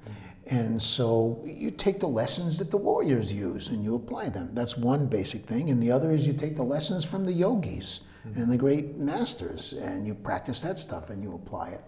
And 0.47 0.81
so 0.81 1.43
you 1.45 1.69
take 1.71 1.99
the 1.99 2.07
lessons 2.07 2.57
that 2.57 2.71
the 2.71 2.77
warriors 2.77 3.31
use 3.31 3.67
and 3.67 3.83
you 3.83 3.95
apply 3.95 4.29
them. 4.29 4.49
That's 4.53 4.75
one 4.77 5.05
basic 5.05 5.45
thing. 5.45 5.69
And 5.69 5.81
the 5.81 5.91
other 5.91 6.11
is 6.11 6.25
you 6.25 6.33
take 6.33 6.55
the 6.55 6.63
lessons 6.63 7.05
from 7.05 7.23
the 7.23 7.33
yogis 7.33 8.01
mm-hmm. 8.27 8.41
and 8.41 8.51
the 8.51 8.57
great 8.57 8.97
masters 8.97 9.73
and 9.73 10.07
you 10.07 10.15
practice 10.15 10.59
that 10.61 10.79
stuff 10.79 11.11
and 11.11 11.23
you 11.23 11.35
apply 11.35 11.69
it. 11.69 11.81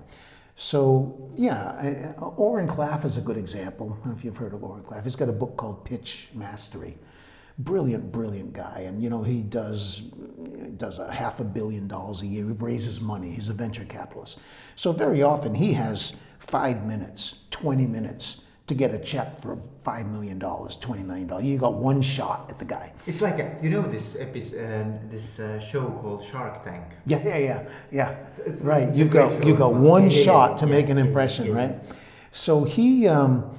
So, 0.56 1.32
yeah, 1.36 2.14
Oren 2.38 2.68
Klaff 2.68 3.04
is 3.04 3.18
a 3.18 3.22
good 3.22 3.38
example. 3.38 3.88
I 3.88 3.96
don't 3.96 4.06
know 4.06 4.12
if 4.12 4.24
you've 4.24 4.38
heard 4.38 4.54
of 4.54 4.64
Oren 4.64 4.84
Klaff. 4.84 5.04
He's 5.04 5.16
got 5.16 5.30
a 5.30 5.34
book 5.34 5.58
called 5.58 5.84
Pitch 5.84 6.30
Mastery 6.36 6.98
brilliant, 7.64 8.12
brilliant 8.12 8.54
guy. 8.54 8.84
And 8.88 9.02
you 9.02 9.10
know, 9.10 9.24
he 9.24 9.44
does 9.44 10.04
does 10.78 11.00
a 11.00 11.12
half 11.12 11.40
a 11.40 11.44
billion 11.44 11.88
dollars 11.88 12.22
a 12.22 12.28
year. 12.28 12.46
He 12.46 12.52
raises 12.54 13.02
money. 13.02 13.32
He's 13.32 13.50
a 13.50 13.54
venture 13.54 13.86
capitalist. 13.86 14.40
So 14.76 14.92
very 14.92 15.22
often 15.22 15.54
he 15.54 15.74
has 15.74 16.16
five 16.40 16.86
minutes, 16.86 17.40
twenty 17.52 17.88
minutes 17.88 18.42
to 18.68 18.74
get 18.74 18.94
a 18.94 19.00
check 19.00 19.40
for 19.40 19.62
five 19.84 20.08
million 20.08 20.40
dollars, 20.40 20.78
twenty 20.78 21.04
million 21.04 21.28
dollars. 21.28 21.46
You 21.46 21.58
got 21.58 21.76
one 21.76 22.02
shot 22.02 22.50
at 22.50 22.58
the 22.58 22.66
guy. 22.66 22.94
It's 23.06 23.22
like 23.22 23.40
a, 23.40 23.58
you 23.62 23.70
know 23.70 23.82
this 23.82 24.16
episode, 24.16 24.82
um, 24.82 25.10
this 25.10 25.40
uh, 25.40 25.60
show 25.60 25.90
called 26.02 26.24
Shark 26.24 26.64
Tank. 26.64 26.86
Yeah, 27.06 27.22
yeah, 27.24 27.38
yeah, 27.38 27.70
yeah. 27.92 28.10
It's, 28.28 28.40
it's, 28.40 28.62
right. 28.62 28.92
You've 28.94 29.12
got 29.12 29.46
you 29.46 29.56
got 29.56 29.74
one 29.74 30.10
yeah, 30.10 30.24
shot 30.24 30.52
yeah, 30.52 30.58
to 30.58 30.66
yeah, 30.66 30.72
make 30.72 30.90
an 30.90 30.98
impression, 30.98 31.54
right? 31.54 31.76
So 32.32 32.64
he. 32.64 33.08
Um, 33.08 33.56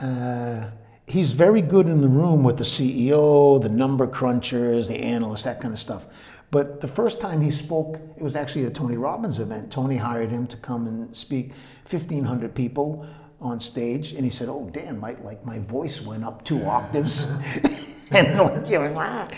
uh, 0.00 0.70
he's 1.10 1.32
very 1.32 1.60
good 1.60 1.86
in 1.86 2.00
the 2.00 2.08
room 2.08 2.44
with 2.44 2.56
the 2.56 2.64
CEO, 2.64 3.60
the 3.60 3.68
number 3.68 4.06
crunchers, 4.06 4.86
the 4.86 4.96
analysts, 4.96 5.42
that 5.42 5.60
kind 5.60 5.74
of 5.74 5.80
stuff. 5.80 6.38
But 6.52 6.80
the 6.80 6.88
first 6.88 7.20
time 7.20 7.40
he 7.40 7.50
spoke, 7.50 8.00
it 8.16 8.22
was 8.22 8.36
actually 8.36 8.64
a 8.64 8.70
Tony 8.70 8.96
Robbins 8.96 9.38
event. 9.38 9.72
Tony 9.72 9.96
hired 9.96 10.30
him 10.30 10.46
to 10.46 10.56
come 10.56 10.86
and 10.86 11.14
speak, 11.14 11.52
1,500 11.88 12.54
people 12.54 13.06
on 13.40 13.58
stage, 13.58 14.12
and 14.12 14.24
he 14.24 14.30
said, 14.30 14.48
"Oh, 14.48 14.68
Dan, 14.72 14.98
my 15.00 15.16
like 15.22 15.44
my 15.46 15.58
voice 15.58 16.02
went 16.02 16.24
up 16.24 16.44
two 16.44 16.64
octaves." 16.66 17.26
and 18.12 18.38
like, 18.38 18.68
you 18.68 18.78
know, 18.78 19.28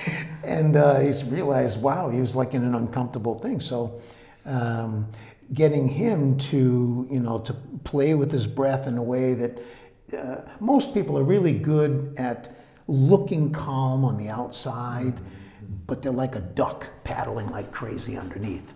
and 0.45 0.77
uh, 0.77 0.99
he's 0.99 1.25
realized, 1.25 1.81
wow, 1.81 2.09
he 2.09 2.21
was 2.21 2.35
like 2.35 2.55
in 2.55 2.65
an 2.65 2.75
uncomfortable 2.75 3.35
thing. 3.35 3.61
So, 3.61 4.01
um, 4.45 5.09
getting 5.55 5.87
him 5.87 6.37
to, 6.39 7.07
you 7.11 7.21
know, 7.21 7.39
to 7.41 7.55
play 7.85 8.15
with 8.15 8.31
his 8.31 8.47
breath 8.47 8.87
in 8.87 8.97
a 8.99 9.03
way 9.03 9.35
that 9.35 9.59
uh, 10.15 10.43
most 10.61 10.95
people 10.95 11.19
are 11.19 11.25
really 11.25 11.53
good 11.53 12.15
at 12.19 12.55
looking 12.89 13.53
calm 13.53 14.05
on 14.05 14.17
the 14.17 14.29
outside, 14.29 15.21
but 15.87 16.03
they're 16.03 16.13
like 16.13 16.37
a 16.37 16.41
duck 16.41 16.89
paddling 17.05 17.51
like 17.51 17.71
crazy 17.73 18.17
underneath. 18.17 18.75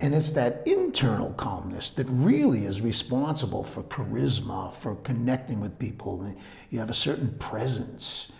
And 0.00 0.14
it's 0.14 0.30
that 0.30 0.62
internal 0.66 1.32
calmness 1.32 1.90
that 1.90 2.06
really 2.08 2.66
is 2.66 2.80
responsible 2.80 3.64
for 3.64 3.82
charisma, 3.84 4.72
for 4.72 4.94
connecting 4.96 5.60
with 5.60 5.76
people. 5.78 6.24
You 6.70 6.78
have 6.78 6.90
a 6.90 6.94
certain 6.94 7.36
presence, 7.38 8.30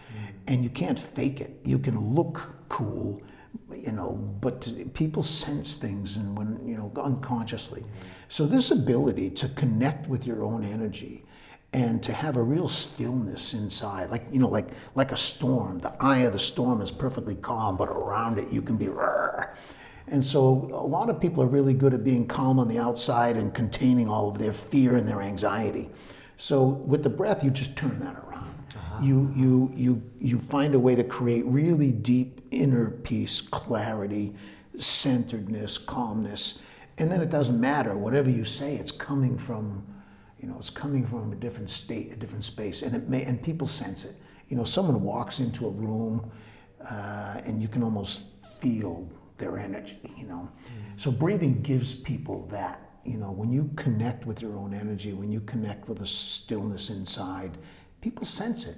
and 0.47 0.63
you 0.63 0.71
can't 0.71 0.99
fake 0.99 1.41
it. 1.41 1.59
You 1.65 1.81
can 1.81 2.15
look 2.15 2.55
cool, 2.69 3.21
you 3.75 3.91
know, 3.91 4.13
but 4.41 4.73
people 4.95 5.25
sense 5.25 5.75
things 5.75 6.17
and 6.17 6.39
when, 6.39 6.65
you 6.67 6.77
know, 6.77 6.93
unconsciously. 6.97 7.85
So 8.29 8.47
this 8.47 8.71
ability 8.71 9.31
to 9.31 9.49
connect 9.51 10.09
with 10.09 10.27
your 10.27 10.45
own 10.45 10.63
energy 10.63 11.25
and 11.73 12.03
to 12.03 12.13
have 12.13 12.37
a 12.37 12.43
real 12.43 12.67
stillness 12.67 13.53
inside, 13.53 14.11
like 14.11 14.27
you 14.33 14.39
know, 14.39 14.49
like 14.49 14.69
like 14.95 15.13
a 15.13 15.17
storm. 15.17 15.79
The 15.79 15.93
eye 16.01 16.21
of 16.21 16.33
the 16.33 16.39
storm 16.39 16.81
is 16.81 16.91
perfectly 16.91 17.35
calm, 17.35 17.77
but 17.77 17.89
around 17.89 18.39
it 18.39 18.51
you 18.51 18.63
can 18.63 18.77
be. 18.77 18.89
And 20.11 20.25
so 20.25 20.71
a 20.73 20.87
lot 20.87 21.11
of 21.11 21.21
people 21.21 21.43
are 21.43 21.49
really 21.49 21.75
good 21.75 21.93
at 21.93 22.03
being 22.03 22.27
calm 22.27 22.59
on 22.59 22.69
the 22.69 22.79
outside 22.79 23.37
and 23.37 23.53
containing 23.53 24.09
all 24.09 24.29
of 24.29 24.39
their 24.39 24.53
fear 24.53 24.97
and 24.97 25.07
their 25.07 25.21
anxiety. 25.21 25.91
So 26.39 26.67
with 26.67 27.03
the 27.03 27.11
breath, 27.11 27.45
you 27.45 27.51
just 27.51 27.77
turn 27.77 27.99
that 28.01 28.17
around. 28.17 28.55
Uh-huh. 28.75 29.01
You 29.03 29.31
you 29.37 29.71
you 29.75 30.03
you 30.19 30.39
find 30.39 30.75
a 30.75 30.79
way 30.79 30.95
to 30.95 31.05
create 31.05 31.45
really 31.45 31.93
deep 31.93 32.41
inner 32.51 32.91
peace, 32.91 33.43
clarity, 33.43 34.35
centeredness, 34.79 35.77
calmness, 35.77 36.61
and 36.97 37.13
then 37.13 37.21
it 37.21 37.29
doesn't 37.29 37.61
matter 37.61 37.97
whatever 37.97 38.31
you 38.31 38.45
say. 38.45 38.77
It's 38.77 38.93
coming 38.93 39.37
from 39.37 39.85
you 40.41 40.49
know, 40.49 40.57
it's 40.57 40.71
coming 40.71 41.05
from 41.07 41.33
a 41.33 41.37
different 41.37 41.69
state, 41.69 42.13
a 42.13 42.17
different 42.17 42.45
space, 42.45 42.83
and 42.83 42.95
it 42.95 43.09
may, 43.09 43.25
and 43.25 43.43
people 43.43 43.67
sense 43.67 44.05
it. 44.05 44.15
You 44.49 44.57
know, 44.57 44.65
someone 44.65 45.03
walks 45.03 45.41
into 45.41 45.67
a 45.67 45.71
room, 45.71 46.31
uh, 46.89 47.41
and 47.45 47.61
you 47.61 47.69
can 47.69 47.83
almost 47.83 48.27
feel 48.59 49.09
their 49.37 49.59
energy. 49.59 49.99
You 50.17 50.27
know, 50.27 50.51
mm-hmm. 50.67 50.97
so 50.97 51.11
breathing 51.11 51.61
gives 51.63 51.95
people 51.95 52.47
that. 52.49 52.85
You 53.05 53.17
know, 53.17 53.33
when 53.33 53.51
you 53.51 53.71
connect 53.77 54.27
with 54.27 54.43
your 54.43 54.57
own 54.57 54.75
energy, 54.75 55.13
when 55.13 55.33
you 55.33 55.41
connect 55.41 55.89
with 55.89 56.03
a 56.03 56.07
stillness 56.07 56.91
inside, 56.91 57.57
people 58.01 58.25
sense 58.25 58.67
it. 58.67 58.77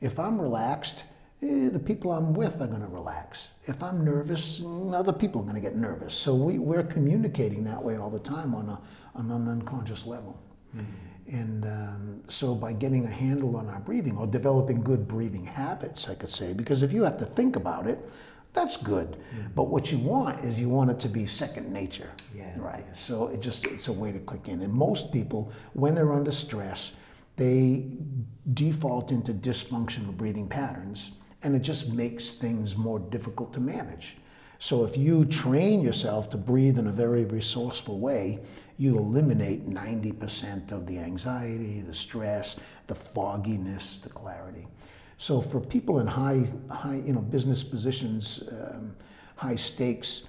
If 0.00 0.18
I'm 0.18 0.40
relaxed, 0.40 1.04
eh, 1.42 1.68
the 1.70 1.78
people 1.78 2.12
I'm 2.12 2.34
with 2.34 2.60
are 2.60 2.66
going 2.66 2.80
to 2.82 2.88
relax. 2.88 3.48
If 3.64 3.82
I'm 3.82 4.04
nervous, 4.04 4.62
other 4.92 5.12
people 5.12 5.42
are 5.42 5.44
going 5.44 5.54
to 5.54 5.60
get 5.60 5.76
nervous. 5.76 6.14
So 6.14 6.34
we, 6.34 6.58
we're 6.58 6.82
communicating 6.82 7.62
that 7.64 7.82
way 7.82 7.96
all 7.96 8.10
the 8.10 8.18
time 8.18 8.54
on, 8.54 8.68
a, 8.68 8.80
on 9.14 9.30
an 9.30 9.48
unconscious 9.48 10.06
level. 10.06 10.42
Mm-hmm. 10.76 11.36
And 11.36 11.64
um, 11.64 12.22
so, 12.28 12.54
by 12.54 12.72
getting 12.72 13.04
a 13.04 13.10
handle 13.10 13.56
on 13.56 13.68
our 13.68 13.80
breathing 13.80 14.16
or 14.16 14.26
developing 14.26 14.82
good 14.82 15.06
breathing 15.06 15.44
habits, 15.44 16.08
I 16.08 16.14
could 16.14 16.30
say, 16.30 16.52
because 16.52 16.82
if 16.82 16.92
you 16.92 17.04
have 17.04 17.16
to 17.18 17.24
think 17.24 17.56
about 17.56 17.86
it, 17.86 17.98
that's 18.52 18.76
good. 18.76 19.12
Mm-hmm. 19.12 19.48
But 19.54 19.64
what 19.64 19.90
you 19.90 19.98
want 19.98 20.44
is 20.44 20.60
you 20.60 20.68
want 20.68 20.90
it 20.90 20.98
to 21.00 21.08
be 21.08 21.24
second 21.24 21.72
nature. 21.72 22.10
Yeah. 22.34 22.52
Right. 22.56 22.84
Yeah. 22.86 22.92
So 22.92 23.28
it 23.28 23.40
just 23.40 23.66
it's 23.66 23.88
a 23.88 23.92
way 23.92 24.12
to 24.12 24.18
click 24.18 24.48
in. 24.48 24.62
And 24.62 24.72
most 24.72 25.12
people, 25.12 25.52
when 25.72 25.94
they're 25.94 26.12
under 26.12 26.32
stress, 26.32 26.92
they 27.36 27.86
default 28.52 29.10
into 29.10 29.32
dysfunctional 29.32 30.14
breathing 30.14 30.48
patterns, 30.48 31.12
and 31.42 31.54
it 31.54 31.60
just 31.60 31.92
makes 31.92 32.32
things 32.32 32.76
more 32.76 32.98
difficult 32.98 33.52
to 33.54 33.60
manage. 33.60 34.16
So 34.62 34.84
if 34.84 34.96
you 34.96 35.24
train 35.24 35.80
yourself 35.80 36.30
to 36.30 36.36
breathe 36.36 36.78
in 36.78 36.86
a 36.86 36.92
very 36.92 37.24
resourceful 37.24 37.98
way, 37.98 38.38
you 38.76 38.96
eliminate 38.96 39.68
90% 39.68 40.70
of 40.70 40.86
the 40.86 41.00
anxiety, 41.00 41.80
the 41.80 41.92
stress, 41.92 42.60
the 42.86 42.94
fogginess, 42.94 43.96
the 43.98 44.08
clarity. 44.08 44.68
So 45.16 45.40
for 45.40 45.58
people 45.58 45.98
in 45.98 46.06
high, 46.06 46.44
high 46.70 47.02
you 47.04 47.12
know, 47.12 47.22
business 47.22 47.64
positions, 47.64 48.44
um, 48.52 48.94
high 49.34 49.56
stakes, 49.56 50.28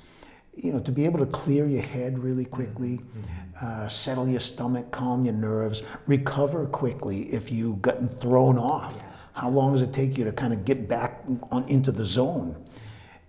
you 0.55 0.73
know, 0.73 0.79
to 0.79 0.91
be 0.91 1.05
able 1.05 1.19
to 1.19 1.27
clear 1.27 1.67
your 1.67 1.83
head 1.83 2.17
really 2.17 2.45
quickly, 2.45 2.97
mm-hmm. 2.97 3.63
uh, 3.63 3.87
settle 3.87 4.27
your 4.27 4.39
stomach, 4.39 4.89
calm 4.89 5.25
your 5.25 5.35
nerves, 5.35 5.83
recover 6.07 6.65
quickly 6.65 7.31
if 7.31 7.51
you've 7.51 7.83
gotten 7.83 8.09
thrown 8.09 8.57
off. 8.57 9.03
How 9.33 9.49
long 9.49 9.73
does 9.73 9.81
it 9.81 9.93
take 9.93 10.17
you 10.17 10.23
to 10.23 10.31
kind 10.31 10.53
of 10.53 10.65
get 10.65 10.89
back 10.89 11.23
on 11.51 11.67
into 11.67 11.91
the 11.91 12.03
zone? 12.03 12.55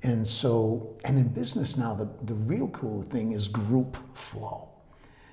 And 0.05 0.29
so, 0.29 0.97
and 1.05 1.19
in 1.19 1.29
business 1.29 1.79
now, 1.79 1.95
the, 1.95 2.07
the 2.25 2.35
real 2.35 2.69
cool 2.69 3.03
thing 3.03 3.33
is 3.33 3.49
group 3.49 3.97
flow. 4.15 4.69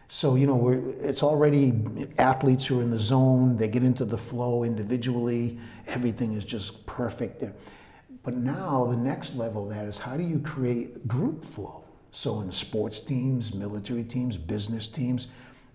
So, 0.08 0.36
you 0.36 0.48
know, 0.48 0.70
it's 1.02 1.24
already 1.24 1.74
athletes 2.18 2.66
who 2.66 2.80
are 2.80 2.82
in 2.82 2.90
the 2.90 3.00
zone, 3.00 3.58
they 3.58 3.68
get 3.68 3.84
into 3.84 4.06
the 4.06 4.18
flow 4.18 4.64
individually, 4.64 5.60
everything 5.88 6.34
is 6.34 6.46
just 6.46 6.86
perfect. 6.86 7.44
But 8.24 8.36
now 8.36 8.86
the 8.86 8.96
next 8.96 9.36
level 9.36 9.70
of 9.70 9.76
that 9.76 9.86
is 9.86 9.98
how 9.98 10.16
do 10.16 10.24
you 10.24 10.40
create 10.40 11.06
group 11.06 11.44
flow? 11.44 11.84
So, 12.12 12.40
in 12.40 12.52
sports 12.52 13.02
teams, 13.02 13.54
military 13.54 14.04
teams, 14.04 14.38
business 14.38 14.88
teams, 14.88 15.28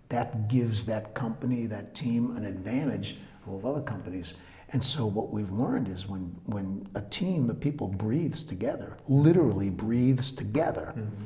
that 0.09 0.49
gives 0.49 0.85
that 0.87 1.15
company, 1.15 1.67
that 1.67 1.95
team 1.95 2.35
an 2.37 2.45
advantage 2.45 3.17
over 3.47 3.69
other 3.69 3.83
companies. 3.83 4.35
And 4.73 4.85
so 4.85 5.07
what 5.07 5.31
we've 5.31 5.53
learned 5.53 5.89
is 5.89 6.09
when, 6.09 6.37
when 6.47 6.89
a 6.95 7.03
team 7.03 7.51
of 7.51 7.61
people 7.61 7.89
breathes 7.89 8.43
together, 8.43 8.99
literally 9.07 9.71
breathes 9.71 10.33
together, 10.33 10.93
mm-hmm. 10.97 11.25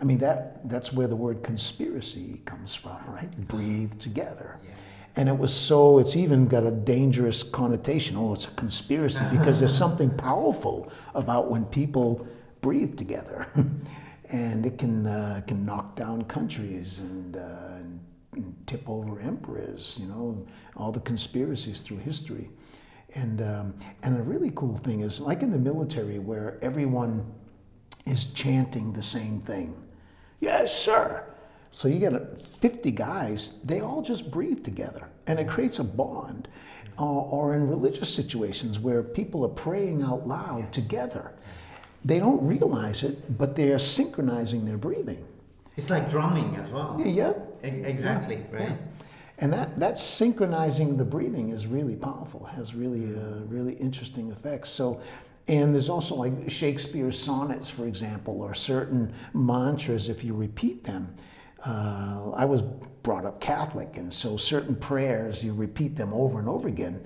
I 0.00 0.04
mean, 0.04 0.18
that, 0.18 0.68
that's 0.68 0.92
where 0.92 1.08
the 1.08 1.16
word 1.16 1.42
conspiracy 1.42 2.40
comes 2.44 2.74
from, 2.74 2.98
right? 3.08 3.30
Breathe 3.48 3.98
together. 3.98 4.60
Yeah. 4.62 4.70
And 5.16 5.28
it 5.28 5.36
was 5.36 5.52
so, 5.52 5.98
it's 5.98 6.14
even 6.14 6.46
got 6.46 6.64
a 6.64 6.70
dangerous 6.70 7.42
connotation. 7.42 8.16
Oh, 8.16 8.32
it's 8.32 8.46
a 8.46 8.52
conspiracy 8.52 9.20
because 9.32 9.58
there's 9.58 9.76
something 9.86 10.10
powerful 10.10 10.92
about 11.14 11.50
when 11.50 11.64
people 11.64 12.26
breathe 12.60 12.96
together. 12.96 13.48
and 14.30 14.64
it 14.64 14.78
can, 14.78 15.06
uh, 15.06 15.40
can 15.46 15.66
knock 15.66 15.96
down 15.96 16.22
countries 16.22 17.00
and, 17.00 17.36
uh, 17.36 17.78
and, 17.78 18.00
and 18.34 18.66
tip 18.68 18.88
over 18.88 19.18
emperors, 19.18 19.98
you 20.00 20.06
know, 20.06 20.46
all 20.76 20.92
the 20.92 21.00
conspiracies 21.00 21.80
through 21.80 21.96
history. 21.98 22.48
And, 23.14 23.40
um, 23.40 23.74
and 24.02 24.18
a 24.18 24.22
really 24.22 24.52
cool 24.54 24.76
thing 24.76 25.00
is, 25.00 25.20
like 25.20 25.42
in 25.42 25.50
the 25.50 25.58
military, 25.58 26.18
where 26.18 26.58
everyone 26.62 27.24
is 28.06 28.26
chanting 28.26 28.92
the 28.92 29.02
same 29.02 29.40
thing. 29.40 29.74
Yes, 30.40 30.76
sir. 30.76 31.24
So 31.70 31.88
you 31.88 31.98
get 31.98 32.12
50 32.60 32.90
guys, 32.92 33.54
they 33.64 33.80
all 33.80 34.02
just 34.02 34.30
breathe 34.30 34.64
together, 34.64 35.08
and 35.26 35.38
it 35.38 35.48
creates 35.48 35.78
a 35.78 35.84
bond. 35.84 36.48
Uh, 37.00 37.04
or 37.04 37.54
in 37.54 37.68
religious 37.68 38.12
situations 38.12 38.80
where 38.80 39.04
people 39.04 39.44
are 39.44 39.50
praying 39.50 40.02
out 40.02 40.26
loud 40.26 40.72
together. 40.72 41.30
They 42.04 42.18
don't 42.18 42.44
realize 42.44 43.04
it, 43.04 43.38
but 43.38 43.54
they're 43.54 43.78
synchronizing 43.78 44.64
their 44.64 44.78
breathing. 44.78 45.24
It's 45.76 45.90
like 45.90 46.10
drumming 46.10 46.56
as 46.56 46.70
well. 46.70 46.96
Yeah. 46.98 47.34
yeah. 47.62 47.68
Exactly, 47.68 48.44
yeah. 48.50 48.58
right? 48.58 48.70
Yeah. 48.70 48.76
And 49.38 49.52
that, 49.52 49.78
that 49.78 49.96
synchronizing 49.96 50.96
the 50.96 51.04
breathing 51.04 51.50
is 51.50 51.66
really 51.66 51.94
powerful, 51.94 52.44
has 52.44 52.74
really, 52.74 53.14
uh, 53.14 53.40
really 53.46 53.74
interesting 53.74 54.30
effects. 54.30 54.68
So, 54.68 55.00
and 55.46 55.72
there's 55.72 55.88
also 55.88 56.16
like 56.16 56.50
Shakespeare's 56.50 57.18
sonnets, 57.18 57.70
for 57.70 57.86
example, 57.86 58.42
or 58.42 58.52
certain 58.52 59.14
mantras, 59.32 60.08
if 60.08 60.24
you 60.24 60.34
repeat 60.34 60.82
them. 60.82 61.14
Uh, 61.64 62.32
I 62.34 62.44
was 62.44 62.62
brought 63.02 63.24
up 63.24 63.40
Catholic, 63.40 63.96
and 63.96 64.12
so 64.12 64.36
certain 64.36 64.74
prayers, 64.74 65.42
you 65.42 65.54
repeat 65.54 65.96
them 65.96 66.12
over 66.12 66.38
and 66.38 66.48
over 66.48 66.68
again, 66.68 67.04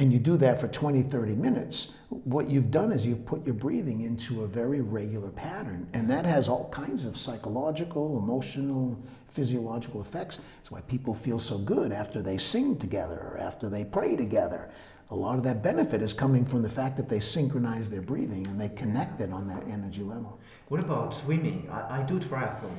and 0.00 0.10
you 0.14 0.18
do 0.18 0.38
that 0.38 0.58
for 0.58 0.66
20, 0.66 1.02
30 1.02 1.34
minutes. 1.34 1.92
What 2.08 2.48
you've 2.48 2.70
done 2.70 2.90
is 2.90 3.06
you've 3.06 3.26
put 3.26 3.44
your 3.44 3.54
breathing 3.54 4.00
into 4.00 4.44
a 4.44 4.46
very 4.46 4.80
regular 4.80 5.30
pattern, 5.30 5.86
and 5.92 6.08
that 6.08 6.24
has 6.24 6.48
all 6.48 6.70
kinds 6.70 7.04
of 7.04 7.18
psychological, 7.18 8.18
emotional, 8.18 8.98
physiological 9.28 10.00
effects. 10.00 10.38
That's 10.56 10.70
why 10.70 10.80
people 10.80 11.12
feel 11.12 11.38
so 11.38 11.58
good 11.58 11.92
after 11.92 12.22
they 12.22 12.38
sing 12.38 12.78
together 12.78 13.30
or 13.30 13.38
after 13.38 13.68
they 13.68 13.84
pray 13.84 14.16
together. 14.16 14.70
A 15.10 15.14
lot 15.14 15.36
of 15.36 15.44
that 15.44 15.62
benefit 15.62 16.00
is 16.00 16.14
coming 16.14 16.46
from 16.46 16.62
the 16.62 16.70
fact 16.70 16.96
that 16.96 17.10
they 17.10 17.20
synchronize 17.20 17.90
their 17.90 18.00
breathing 18.00 18.46
and 18.46 18.58
they 18.58 18.70
connect 18.70 19.20
it 19.20 19.30
on 19.34 19.46
that 19.48 19.68
energy 19.68 20.02
level. 20.02 20.40
What 20.68 20.80
about 20.80 21.14
swimming? 21.14 21.68
I, 21.70 22.00
I 22.00 22.02
do 22.04 22.18
triathlon. 22.18 22.72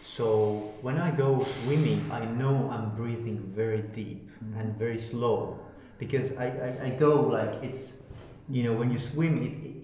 So 0.00 0.72
when 0.80 0.98
I 0.98 1.10
go 1.10 1.44
swimming, 1.64 2.08
I 2.12 2.24
know 2.24 2.70
I'm 2.70 2.94
breathing 2.94 3.50
very 3.52 3.82
deep 3.82 4.30
mm-hmm. 4.44 4.60
and 4.60 4.76
very 4.76 4.98
slow 4.98 5.58
because 6.02 6.32
I, 6.36 6.46
I, 6.46 6.70
I, 6.86 6.90
go 6.90 7.12
like 7.20 7.62
it's, 7.62 7.92
you 8.48 8.64
know, 8.64 8.72
when 8.72 8.90
you 8.90 8.98
swim, 8.98 9.34
it, 9.46 9.54
it, 9.68 9.76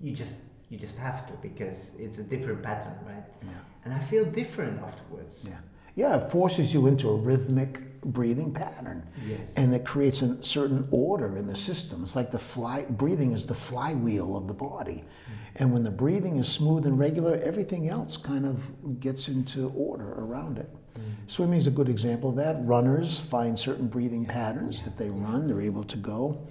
you 0.00 0.12
just 0.12 0.36
you 0.70 0.78
just 0.78 0.96
have 0.96 1.26
to 1.26 1.32
because 1.48 1.92
it's 1.98 2.18
a 2.18 2.22
different 2.22 2.62
pattern, 2.62 2.96
right? 3.04 3.26
Yeah. 3.42 3.50
And 3.84 3.92
I 3.92 3.98
feel 3.98 4.24
different 4.24 4.80
afterwards. 4.88 5.44
Yeah. 5.48 5.58
Yeah, 5.96 6.18
it 6.18 6.30
forces 6.30 6.72
you 6.72 6.86
into 6.86 7.08
a 7.08 7.16
rhythmic 7.16 8.00
breathing 8.02 8.52
pattern. 8.52 9.08
Yes. 9.26 9.54
And 9.56 9.74
it 9.74 9.84
creates 9.84 10.22
a 10.22 10.42
certain 10.44 10.86
order 10.90 11.36
in 11.36 11.46
the 11.46 11.56
system. 11.56 12.02
It's 12.02 12.14
like 12.14 12.30
the 12.30 12.38
fly 12.38 12.82
breathing 12.88 13.32
is 13.32 13.44
the 13.46 13.54
flywheel 13.54 14.36
of 14.36 14.46
the 14.46 14.54
body. 14.54 15.02
Mm-hmm. 15.02 15.32
And 15.56 15.72
when 15.72 15.82
the 15.82 15.90
breathing 15.90 16.36
is 16.36 16.48
smooth 16.48 16.86
and 16.86 16.98
regular, 16.98 17.36
everything 17.42 17.88
else 17.88 18.16
kind 18.16 18.46
of 18.46 19.00
gets 19.00 19.28
into 19.28 19.72
order 19.74 20.12
around 20.12 20.58
it. 20.58 20.70
Mm-hmm. 20.70 21.10
Swimming 21.26 21.58
is 21.58 21.66
a 21.66 21.70
good 21.70 21.88
example 21.88 22.30
of 22.30 22.36
that. 22.36 22.56
Runners 22.60 23.18
find 23.18 23.58
certain 23.58 23.88
breathing 23.88 24.24
yeah. 24.24 24.32
patterns 24.32 24.78
yeah. 24.78 24.84
that 24.84 24.98
they 24.98 25.10
run, 25.10 25.48
they're 25.48 25.62
able 25.62 25.84
to 25.84 25.96
go. 25.96 26.46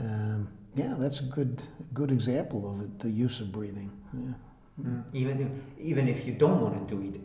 Um, 0.00 0.48
yeah, 0.74 0.94
that's 0.98 1.20
a 1.20 1.24
good 1.24 1.62
good 1.92 2.10
example 2.10 2.72
of 2.72 2.80
it, 2.82 2.98
the 3.00 3.10
use 3.10 3.40
of 3.40 3.50
breathing. 3.52 3.90
Yeah. 4.12 4.34
Mm. 4.80 5.04
Even 5.12 5.62
even 5.78 6.08
if 6.08 6.26
you 6.26 6.32
don't 6.32 6.60
want 6.60 6.88
to 6.88 6.94
do 6.94 7.02
it, 7.02 7.20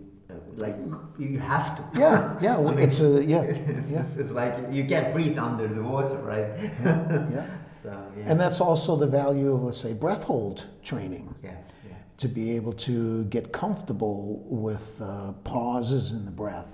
like 0.55 0.75
you 1.17 1.39
have 1.39 1.75
to. 1.77 1.99
Yeah, 1.99 2.37
yeah. 2.41 2.57
I 2.57 2.61
mean, 2.61 2.79
it's 2.79 3.01
a 3.01 3.23
yeah. 3.23 3.41
It's, 3.43 3.91
yeah. 3.91 4.05
it's 4.17 4.31
like 4.31 4.55
you 4.71 4.85
can't 4.85 5.11
breathe 5.11 5.37
under 5.37 5.67
the 5.67 5.81
water, 5.81 6.17
right? 6.17 6.47
yeah. 6.83 7.29
yeah. 7.31 7.45
so, 7.83 8.11
yeah. 8.17 8.23
And 8.27 8.39
that's 8.39 8.61
also 8.61 8.95
the 8.95 9.07
value 9.07 9.53
of 9.53 9.63
let's 9.63 9.77
say 9.77 9.93
breath 9.93 10.23
hold 10.23 10.65
training. 10.83 11.33
Yeah. 11.43 11.51
yeah. 11.87 11.95
To 12.17 12.27
be 12.27 12.55
able 12.55 12.73
to 12.73 13.25
get 13.25 13.51
comfortable 13.51 14.43
with 14.45 15.01
uh, 15.01 15.33
pauses 15.43 16.11
in 16.11 16.25
the 16.25 16.31
breath. 16.31 16.71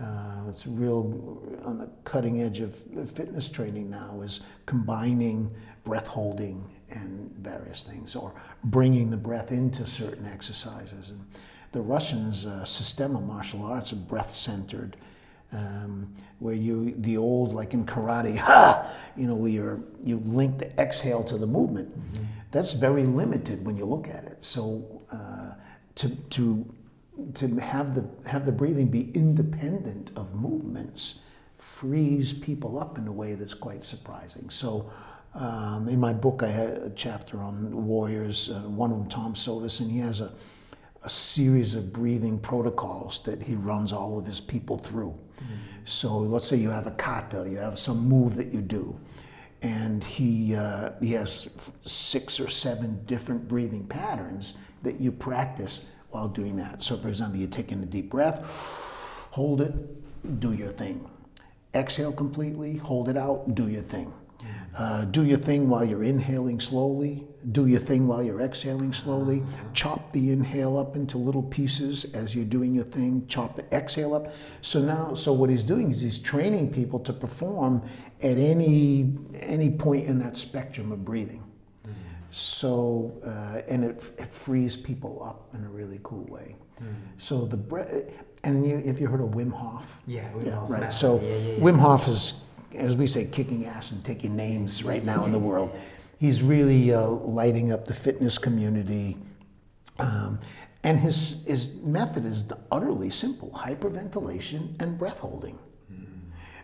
Uh, 0.00 0.44
it's 0.48 0.64
real 0.64 1.42
on 1.64 1.78
the 1.78 1.90
cutting 2.04 2.40
edge 2.42 2.60
of 2.60 2.72
fitness 3.10 3.50
training 3.50 3.90
now 3.90 4.20
is 4.20 4.42
combining 4.64 5.50
breath 5.84 6.06
holding 6.06 6.64
and 6.90 7.30
various 7.38 7.82
things, 7.82 8.14
or 8.14 8.34
bringing 8.64 9.10
the 9.10 9.16
breath 9.16 9.52
into 9.52 9.84
certain 9.84 10.26
exercises. 10.26 11.10
And 11.10 11.24
the 11.72 11.80
Russians' 11.80 12.46
uh, 12.46 12.64
system 12.64 13.16
of 13.16 13.24
martial 13.24 13.64
arts 13.64 13.92
are 13.92 13.96
breath 13.96 14.34
centered. 14.34 14.96
Um, 15.50 16.12
where 16.40 16.54
you 16.54 16.94
the 16.98 17.16
old 17.16 17.52
like 17.54 17.72
in 17.72 17.86
karate, 17.86 18.36
ha, 18.38 18.94
you 19.16 19.26
know, 19.26 19.34
where 19.34 19.50
you're, 19.50 19.80
you 20.02 20.18
link 20.24 20.58
the 20.58 20.78
exhale 20.80 21.24
to 21.24 21.38
the 21.38 21.46
movement. 21.46 21.88
Mm-hmm. 21.90 22.24
That's 22.50 22.74
very 22.74 23.04
limited 23.04 23.64
when 23.64 23.76
you 23.76 23.84
look 23.84 24.08
at 24.08 24.24
it. 24.24 24.42
So 24.42 25.02
uh, 25.10 25.54
to 25.96 26.08
to 26.08 26.74
to 27.34 27.56
have 27.56 27.94
the 27.94 28.08
have 28.28 28.46
the 28.46 28.52
breathing 28.52 28.88
be 28.88 29.10
independent 29.12 30.12
of 30.16 30.34
movements 30.34 31.20
frees 31.56 32.32
people 32.32 32.78
up 32.78 32.98
in 32.98 33.08
a 33.08 33.12
way 33.12 33.34
that's 33.34 33.54
quite 33.54 33.84
surprising. 33.84 34.50
So. 34.50 34.90
Um, 35.34 35.88
in 35.88 36.00
my 36.00 36.14
book, 36.14 36.42
I 36.42 36.48
had 36.48 36.70
a 36.78 36.90
chapter 36.90 37.38
on 37.38 37.86
warriors. 37.86 38.50
Uh, 38.50 38.60
one 38.62 38.90
of 38.90 38.98
them, 38.98 39.08
Tom 39.08 39.34
Sotis, 39.34 39.80
and 39.80 39.88
he 39.88 39.98
has 39.98 40.20
a, 40.20 40.32
a 41.02 41.08
series 41.08 41.74
of 41.74 41.92
breathing 41.92 42.38
protocols 42.38 43.20
that 43.24 43.42
he 43.42 43.54
runs 43.54 43.92
all 43.92 44.18
of 44.18 44.26
his 44.26 44.40
people 44.40 44.76
through. 44.76 45.10
Mm-hmm. 45.36 45.54
So 45.84 46.18
let's 46.18 46.46
say 46.46 46.56
you 46.56 46.70
have 46.70 46.86
a 46.86 46.92
kata, 46.92 47.48
you 47.48 47.58
have 47.58 47.78
some 47.78 48.06
move 48.08 48.36
that 48.36 48.52
you 48.52 48.60
do, 48.60 48.98
and 49.62 50.02
he 50.04 50.54
uh, 50.54 50.90
he 51.00 51.12
has 51.12 51.48
six 51.82 52.40
or 52.40 52.48
seven 52.48 53.02
different 53.06 53.48
breathing 53.48 53.86
patterns 53.86 54.56
that 54.82 55.00
you 55.00 55.12
practice 55.12 55.86
while 56.10 56.28
doing 56.28 56.56
that. 56.56 56.82
So, 56.82 56.96
for 56.96 57.08
example, 57.08 57.38
you 57.38 57.46
take 57.46 57.72
in 57.72 57.82
a 57.82 57.86
deep 57.86 58.10
breath, 58.10 58.44
hold 59.30 59.60
it, 59.60 59.74
do 60.40 60.52
your 60.52 60.68
thing. 60.68 61.08
Exhale 61.74 62.12
completely, 62.12 62.76
hold 62.76 63.08
it 63.08 63.16
out, 63.16 63.54
do 63.54 63.68
your 63.68 63.82
thing. 63.82 64.12
Uh, 64.76 65.04
do 65.06 65.24
your 65.24 65.38
thing 65.38 65.68
while 65.68 65.84
you're 65.84 66.04
inhaling 66.04 66.60
slowly. 66.60 67.26
Do 67.52 67.66
your 67.66 67.78
thing 67.78 68.08
while 68.08 68.22
you're 68.22 68.40
exhaling 68.40 68.92
slowly. 68.92 69.42
Chop 69.72 70.12
the 70.12 70.32
inhale 70.32 70.76
up 70.76 70.96
into 70.96 71.18
little 71.18 71.42
pieces 71.42 72.04
as 72.06 72.34
you're 72.34 72.44
doing 72.44 72.74
your 72.74 72.84
thing. 72.84 73.26
Chop 73.28 73.56
the 73.56 73.64
exhale 73.74 74.14
up. 74.14 74.32
So 74.60 74.80
now, 74.80 75.14
so 75.14 75.32
what 75.32 75.48
he's 75.48 75.64
doing 75.64 75.90
is 75.90 76.00
he's 76.00 76.18
training 76.18 76.72
people 76.72 76.98
to 77.00 77.12
perform 77.12 77.82
at 78.22 78.38
any 78.38 79.14
any 79.40 79.70
point 79.70 80.06
in 80.06 80.18
that 80.18 80.36
spectrum 80.36 80.90
of 80.92 81.04
breathing. 81.04 81.44
So, 82.30 83.14
uh, 83.24 83.62
and 83.70 83.84
it, 83.84 84.04
it 84.18 84.30
frees 84.30 84.76
people 84.76 85.22
up 85.22 85.48
in 85.54 85.64
a 85.64 85.68
really 85.68 85.98
cool 86.02 86.24
way. 86.24 86.56
Mm-hmm. 86.76 86.92
So 87.16 87.46
the 87.46 87.56
breath, 87.56 88.04
and 88.44 88.66
you, 88.66 88.82
if 88.84 89.00
you 89.00 89.06
heard 89.06 89.22
of 89.22 89.30
Wim 89.30 89.50
Hof? 89.50 90.00
Yeah, 90.06 90.30
Wim 90.32 90.44
yeah, 90.44 90.56
Hof. 90.56 90.70
Right. 90.70 90.92
So 90.92 91.20
yeah, 91.20 91.34
yeah, 91.34 91.54
Wim 91.58 91.78
Hof 91.78 92.06
is 92.06 92.34
as 92.74 92.96
we 92.96 93.06
say, 93.06 93.24
kicking 93.24 93.66
ass 93.66 93.92
and 93.92 94.04
taking 94.04 94.36
names 94.36 94.82
right 94.84 95.04
now 95.04 95.24
in 95.24 95.32
the 95.32 95.38
world. 95.38 95.76
He's 96.18 96.42
really 96.42 96.92
uh, 96.92 97.08
lighting 97.08 97.72
up 97.72 97.86
the 97.86 97.94
fitness 97.94 98.38
community. 98.38 99.16
Um, 99.98 100.40
and 100.84 100.98
his, 100.98 101.44
his 101.46 101.74
method 101.82 102.24
is 102.24 102.52
utterly 102.70 103.10
simple 103.10 103.50
hyperventilation 103.50 104.80
and 104.82 104.98
breath 104.98 105.18
holding. 105.18 105.58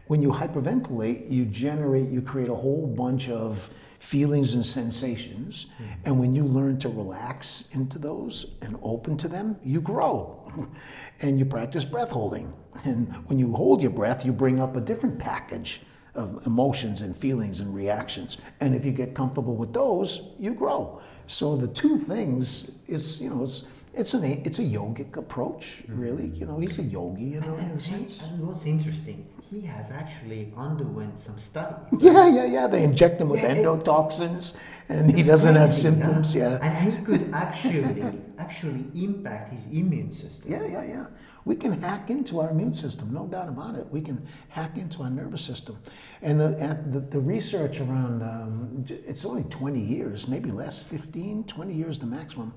When 0.06 0.20
you 0.20 0.30
hyperventilate, 0.30 1.30
you 1.30 1.46
generate, 1.46 2.10
you 2.10 2.20
create 2.20 2.50
a 2.50 2.54
whole 2.54 2.86
bunch 2.86 3.30
of 3.30 3.70
feelings 3.98 4.52
and 4.52 4.64
sensations. 4.64 5.66
And 6.04 6.20
when 6.20 6.34
you 6.34 6.44
learn 6.44 6.78
to 6.80 6.90
relax 6.90 7.64
into 7.72 7.98
those 7.98 8.52
and 8.60 8.78
open 8.82 9.16
to 9.16 9.28
them, 9.28 9.56
you 9.64 9.80
grow. 9.80 10.52
and 11.22 11.38
you 11.38 11.46
practice 11.46 11.86
breath 11.86 12.10
holding. 12.10 12.52
And 12.84 13.14
when 13.28 13.38
you 13.38 13.54
hold 13.54 13.80
your 13.80 13.92
breath, 13.92 14.26
you 14.26 14.32
bring 14.32 14.60
up 14.60 14.76
a 14.76 14.80
different 14.80 15.18
package 15.18 15.80
of 16.14 16.46
emotions 16.46 17.00
and 17.02 17.16
feelings 17.16 17.60
and 17.60 17.74
reactions. 17.74 18.38
And 18.60 18.74
if 18.74 18.84
you 18.84 18.92
get 18.92 19.14
comfortable 19.14 19.56
with 19.56 19.72
those, 19.72 20.28
you 20.38 20.54
grow. 20.54 21.00
So 21.26 21.56
the 21.56 21.68
two 21.68 21.98
things 21.98 22.70
is, 22.86 23.20
you 23.20 23.30
know, 23.30 23.42
it's 23.42 23.66
it's 23.96 24.14
an 24.14 24.24
it's 24.24 24.58
a 24.58 24.62
yogic 24.62 25.16
approach, 25.16 25.82
really. 25.88 26.28
You 26.28 26.46
know, 26.46 26.58
he's 26.58 26.78
a 26.78 26.82
yogi, 26.82 27.24
you 27.24 27.40
know, 27.40 27.56
in 27.56 27.66
a 27.66 27.80
sense. 27.80 28.22
And 28.22 28.46
what's 28.46 28.66
interesting, 28.66 29.26
he 29.42 29.60
has 29.62 29.90
actually 29.90 30.52
underwent 30.56 31.18
some 31.18 31.38
study. 31.38 31.74
Yeah, 31.98 32.28
yeah, 32.28 32.44
yeah. 32.44 32.66
They 32.66 32.82
inject 32.82 33.20
him 33.20 33.28
with 33.28 33.40
yeah, 33.40 33.54
endotoxins, 33.54 34.56
and 34.88 35.10
he 35.10 35.22
doesn't 35.22 35.54
have 35.54 35.74
symptoms. 35.74 36.34
Yeah, 36.34 36.58
and 36.60 36.92
he 36.92 37.02
could 37.04 37.32
actually 37.32 38.12
actually 38.38 38.84
impact 38.94 39.50
his 39.50 39.66
immune 39.66 40.12
system. 40.12 40.50
Yeah, 40.50 40.66
yeah, 40.66 40.84
yeah. 40.84 41.06
We 41.44 41.56
can 41.56 41.80
hack 41.80 42.10
into 42.10 42.40
our 42.40 42.50
immune 42.50 42.74
system, 42.74 43.12
no 43.12 43.26
doubt 43.26 43.48
about 43.48 43.76
it. 43.76 43.86
We 43.90 44.00
can 44.00 44.26
hack 44.48 44.76
into 44.76 45.02
our 45.02 45.10
nervous 45.10 45.42
system, 45.42 45.78
and 46.22 46.40
the 46.40 46.78
the, 46.90 47.00
the 47.00 47.20
research 47.20 47.80
around 47.80 48.22
um, 48.22 48.84
it's 48.88 49.24
only 49.24 49.44
20 49.44 49.80
years, 49.80 50.26
maybe 50.26 50.50
less, 50.50 50.82
15, 50.82 51.44
20 51.44 51.72
years 51.72 51.98
the 51.98 52.06
maximum 52.06 52.52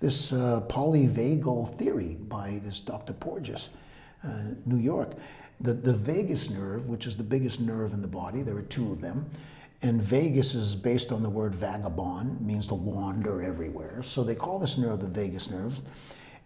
this 0.00 0.32
uh, 0.32 0.62
polyvagal 0.68 1.76
theory 1.76 2.16
by 2.28 2.60
this 2.64 2.80
Dr. 2.80 3.12
Porges, 3.12 3.70
uh, 4.24 4.42
New 4.66 4.78
York. 4.78 5.12
The, 5.60 5.74
the 5.74 5.92
vagus 5.92 6.48
nerve, 6.48 6.86
which 6.86 7.06
is 7.06 7.16
the 7.16 7.22
biggest 7.22 7.60
nerve 7.60 7.92
in 7.92 8.00
the 8.00 8.08
body, 8.08 8.42
there 8.42 8.56
are 8.56 8.62
two 8.62 8.90
of 8.92 9.02
them, 9.02 9.28
and 9.82 10.00
vagus 10.00 10.54
is 10.54 10.74
based 10.74 11.12
on 11.12 11.22
the 11.22 11.28
word 11.28 11.54
vagabond, 11.54 12.40
means 12.40 12.66
to 12.68 12.74
wander 12.74 13.42
everywhere. 13.42 14.02
So 14.02 14.24
they 14.24 14.34
call 14.34 14.58
this 14.58 14.78
nerve 14.78 15.00
the 15.00 15.08
vagus 15.08 15.50
nerve. 15.50 15.80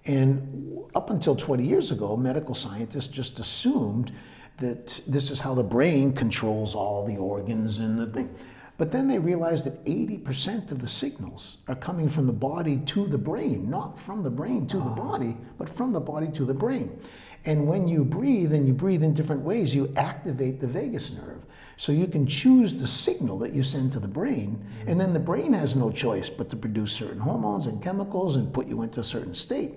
And 0.06 0.78
up 0.94 1.10
until 1.10 1.34
20 1.34 1.64
years 1.64 1.90
ago, 1.90 2.16
medical 2.16 2.54
scientists 2.54 3.06
just 3.06 3.38
assumed 3.40 4.12
that 4.58 5.00
this 5.06 5.30
is 5.30 5.40
how 5.40 5.54
the 5.54 5.64
brain 5.64 6.12
controls 6.12 6.74
all 6.74 7.04
the 7.04 7.16
organs 7.16 7.78
and 7.78 7.98
the 7.98 8.06
thing. 8.06 8.34
But 8.76 8.90
then 8.90 9.06
they 9.06 9.18
realized 9.18 9.66
that 9.66 9.84
80% 9.84 10.72
of 10.72 10.80
the 10.80 10.88
signals 10.88 11.58
are 11.68 11.76
coming 11.76 12.08
from 12.08 12.26
the 12.26 12.32
body 12.32 12.78
to 12.87 13.06
the 13.06 13.18
brain, 13.18 13.70
not 13.70 13.96
from 13.96 14.24
the 14.24 14.30
brain 14.30 14.66
to 14.68 14.78
the 14.78 14.90
ah. 14.90 14.94
body, 14.94 15.37
but 15.58 15.68
from 15.68 15.92
the 15.92 16.00
body 16.00 16.28
to 16.32 16.44
the 16.44 16.54
brain. 16.54 16.98
And 17.46 17.66
when 17.66 17.87
you 17.87 18.04
breathe 18.04 18.52
and 18.52 18.66
you 18.66 18.72
breathe 18.72 19.02
in 19.02 19.14
different 19.14 19.42
ways, 19.42 19.74
you 19.74 19.92
activate 19.96 20.60
the 20.60 20.66
vagus 20.66 21.12
nerve. 21.12 21.46
So 21.76 21.92
you 21.92 22.06
can 22.06 22.26
choose 22.26 22.80
the 22.80 22.87
signal 22.87 23.38
that 23.40 23.52
you 23.52 23.62
send 23.62 23.92
to 23.92 24.00
the 24.00 24.08
brain, 24.08 24.56
mm-hmm. 24.56 24.88
and 24.88 25.00
then 25.00 25.12
the 25.12 25.20
brain 25.20 25.52
has 25.52 25.76
no 25.76 25.90
choice 25.90 26.30
but 26.30 26.48
to 26.50 26.56
produce 26.56 26.92
certain 26.92 27.18
hormones 27.18 27.66
and 27.66 27.82
chemicals 27.82 28.37
and 28.37 28.52
put 28.52 28.66
you 28.66 28.82
into 28.82 29.00
a 29.00 29.04
certain 29.04 29.34
state. 29.34 29.74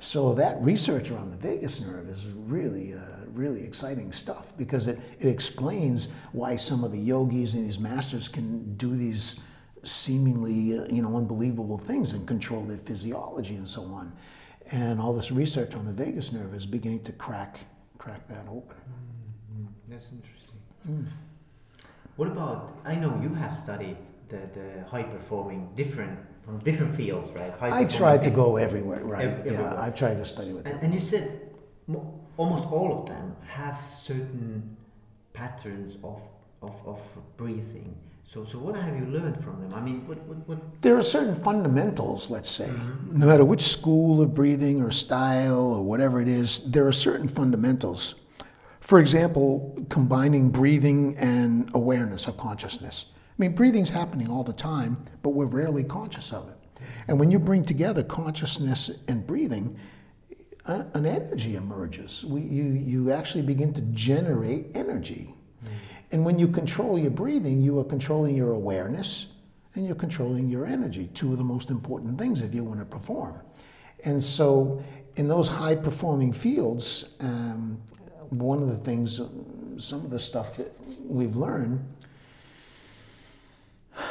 So 0.00 0.34
that 0.34 0.60
research 0.60 1.10
around 1.10 1.30
the 1.30 1.36
vagus 1.36 1.80
nerve 1.80 2.08
is 2.08 2.26
really, 2.26 2.94
uh, 2.94 3.17
really 3.34 3.64
exciting 3.64 4.12
stuff 4.12 4.56
because 4.56 4.88
it, 4.88 4.98
it 5.18 5.28
explains 5.28 6.08
why 6.32 6.56
some 6.56 6.84
of 6.84 6.92
the 6.92 6.98
yogis 6.98 7.54
and 7.54 7.64
these 7.66 7.78
masters 7.78 8.28
can 8.28 8.74
do 8.76 8.96
these 8.96 9.40
seemingly, 9.84 10.78
uh, 10.78 10.86
you 10.86 11.02
know, 11.02 11.16
unbelievable 11.16 11.78
things 11.78 12.12
and 12.12 12.26
control 12.26 12.62
their 12.62 12.76
physiology 12.76 13.54
and 13.54 13.66
so 13.66 13.84
on. 13.84 14.12
And 14.70 15.00
all 15.00 15.14
this 15.14 15.32
research 15.32 15.74
on 15.74 15.86
the 15.86 15.92
vagus 15.92 16.32
nerve 16.32 16.54
is 16.54 16.66
beginning 16.66 17.02
to 17.04 17.12
crack, 17.12 17.58
crack 17.96 18.26
that 18.28 18.46
open. 18.48 18.76
Mm-hmm. 18.76 19.66
That's 19.88 20.06
interesting. 20.12 20.60
Mm. 20.88 21.06
What 22.16 22.28
about? 22.28 22.78
I 22.84 22.94
know 22.96 23.18
you 23.22 23.32
have 23.34 23.56
studied 23.56 23.96
the, 24.28 24.40
the 24.54 24.84
high 24.88 25.04
performing 25.04 25.70
different 25.76 26.18
from 26.44 26.58
different 26.60 26.94
fields, 26.94 27.30
right? 27.32 27.52
I 27.60 27.84
tried 27.84 28.22
to 28.22 28.30
go 28.30 28.56
everywhere, 28.56 29.04
right? 29.04 29.38
Yeah, 29.44 29.74
I've 29.78 29.94
tried 29.94 30.16
to 30.16 30.24
study 30.24 30.52
with 30.52 30.66
and, 30.66 30.76
them. 30.76 30.84
And 30.84 30.94
you 30.94 31.00
said 31.00 31.40
almost 32.38 32.66
all 32.68 33.00
of 33.00 33.06
them 33.06 33.36
have 33.46 33.78
certain 33.86 34.76
patterns 35.34 35.98
of, 36.02 36.22
of, 36.62 36.72
of 36.86 37.00
breathing. 37.36 37.94
So, 38.24 38.44
so 38.44 38.58
what 38.58 38.76
have 38.76 38.96
you 38.96 39.06
learned 39.06 39.42
from 39.42 39.60
them? 39.60 39.74
I 39.74 39.80
mean, 39.80 40.06
what, 40.06 40.18
what, 40.24 40.36
what? 40.48 40.82
There 40.82 40.96
are 40.96 41.02
certain 41.02 41.34
fundamentals, 41.34 42.30
let's 42.30 42.50
say. 42.50 42.70
No 43.10 43.26
matter 43.26 43.44
which 43.44 43.62
school 43.62 44.22
of 44.22 44.34
breathing 44.34 44.82
or 44.82 44.90
style 44.90 45.72
or 45.72 45.82
whatever 45.82 46.20
it 46.20 46.28
is, 46.28 46.70
there 46.70 46.86
are 46.86 46.92
certain 46.92 47.26
fundamentals. 47.26 48.14
For 48.80 49.00
example, 49.00 49.76
combining 49.88 50.50
breathing 50.50 51.16
and 51.16 51.70
awareness 51.74 52.28
or 52.28 52.32
consciousness. 52.32 53.06
I 53.10 53.34
mean, 53.38 53.54
breathing's 53.54 53.90
happening 53.90 54.28
all 54.28 54.44
the 54.44 54.52
time, 54.52 54.98
but 55.22 55.30
we're 55.30 55.46
rarely 55.46 55.84
conscious 55.84 56.32
of 56.32 56.48
it. 56.48 56.82
And 57.08 57.18
when 57.18 57.30
you 57.30 57.38
bring 57.38 57.64
together 57.64 58.02
consciousness 58.02 58.90
and 59.08 59.26
breathing, 59.26 59.78
an 60.68 61.06
energy 61.06 61.56
emerges. 61.56 62.24
We, 62.24 62.42
you, 62.42 62.64
you 62.64 63.12
actually 63.12 63.42
begin 63.42 63.72
to 63.74 63.80
generate 63.92 64.66
energy. 64.74 65.34
Mm. 65.64 65.68
And 66.12 66.24
when 66.24 66.38
you 66.38 66.48
control 66.48 66.98
your 66.98 67.10
breathing, 67.10 67.60
you 67.60 67.78
are 67.78 67.84
controlling 67.84 68.36
your 68.36 68.52
awareness 68.52 69.28
and 69.74 69.86
you're 69.86 69.96
controlling 69.96 70.48
your 70.48 70.66
energy, 70.66 71.08
two 71.14 71.32
of 71.32 71.38
the 71.38 71.44
most 71.44 71.70
important 71.70 72.18
things 72.18 72.42
if 72.42 72.54
you 72.54 72.64
want 72.64 72.80
to 72.80 72.86
perform. 72.86 73.40
And 74.04 74.22
so, 74.22 74.82
in 75.16 75.26
those 75.28 75.48
high 75.48 75.74
performing 75.74 76.32
fields, 76.32 77.16
um, 77.20 77.80
one 78.30 78.62
of 78.62 78.68
the 78.68 78.76
things, 78.76 79.20
some 79.76 80.04
of 80.04 80.10
the 80.10 80.20
stuff 80.20 80.54
that 80.56 80.72
we've 81.04 81.36
learned 81.36 81.84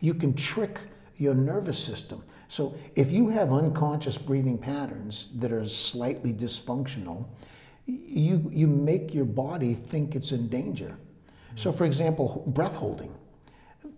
you 0.00 0.14
can 0.14 0.34
trick 0.34 0.78
your 1.18 1.34
nervous 1.34 1.78
system. 1.78 2.22
So 2.48 2.74
if 2.94 3.10
you 3.10 3.28
have 3.28 3.52
unconscious 3.52 4.16
breathing 4.16 4.56
patterns 4.56 5.28
that 5.36 5.52
are 5.52 5.66
slightly 5.66 6.32
dysfunctional, 6.32 7.26
you, 7.86 8.48
you 8.52 8.66
make 8.66 9.14
your 9.14 9.24
body 9.24 9.74
think 9.74 10.14
it's 10.14 10.32
in 10.32 10.48
danger. 10.48 10.96
So, 11.56 11.72
for 11.72 11.84
example, 11.84 12.44
breath 12.46 12.76
holding. 12.76 13.12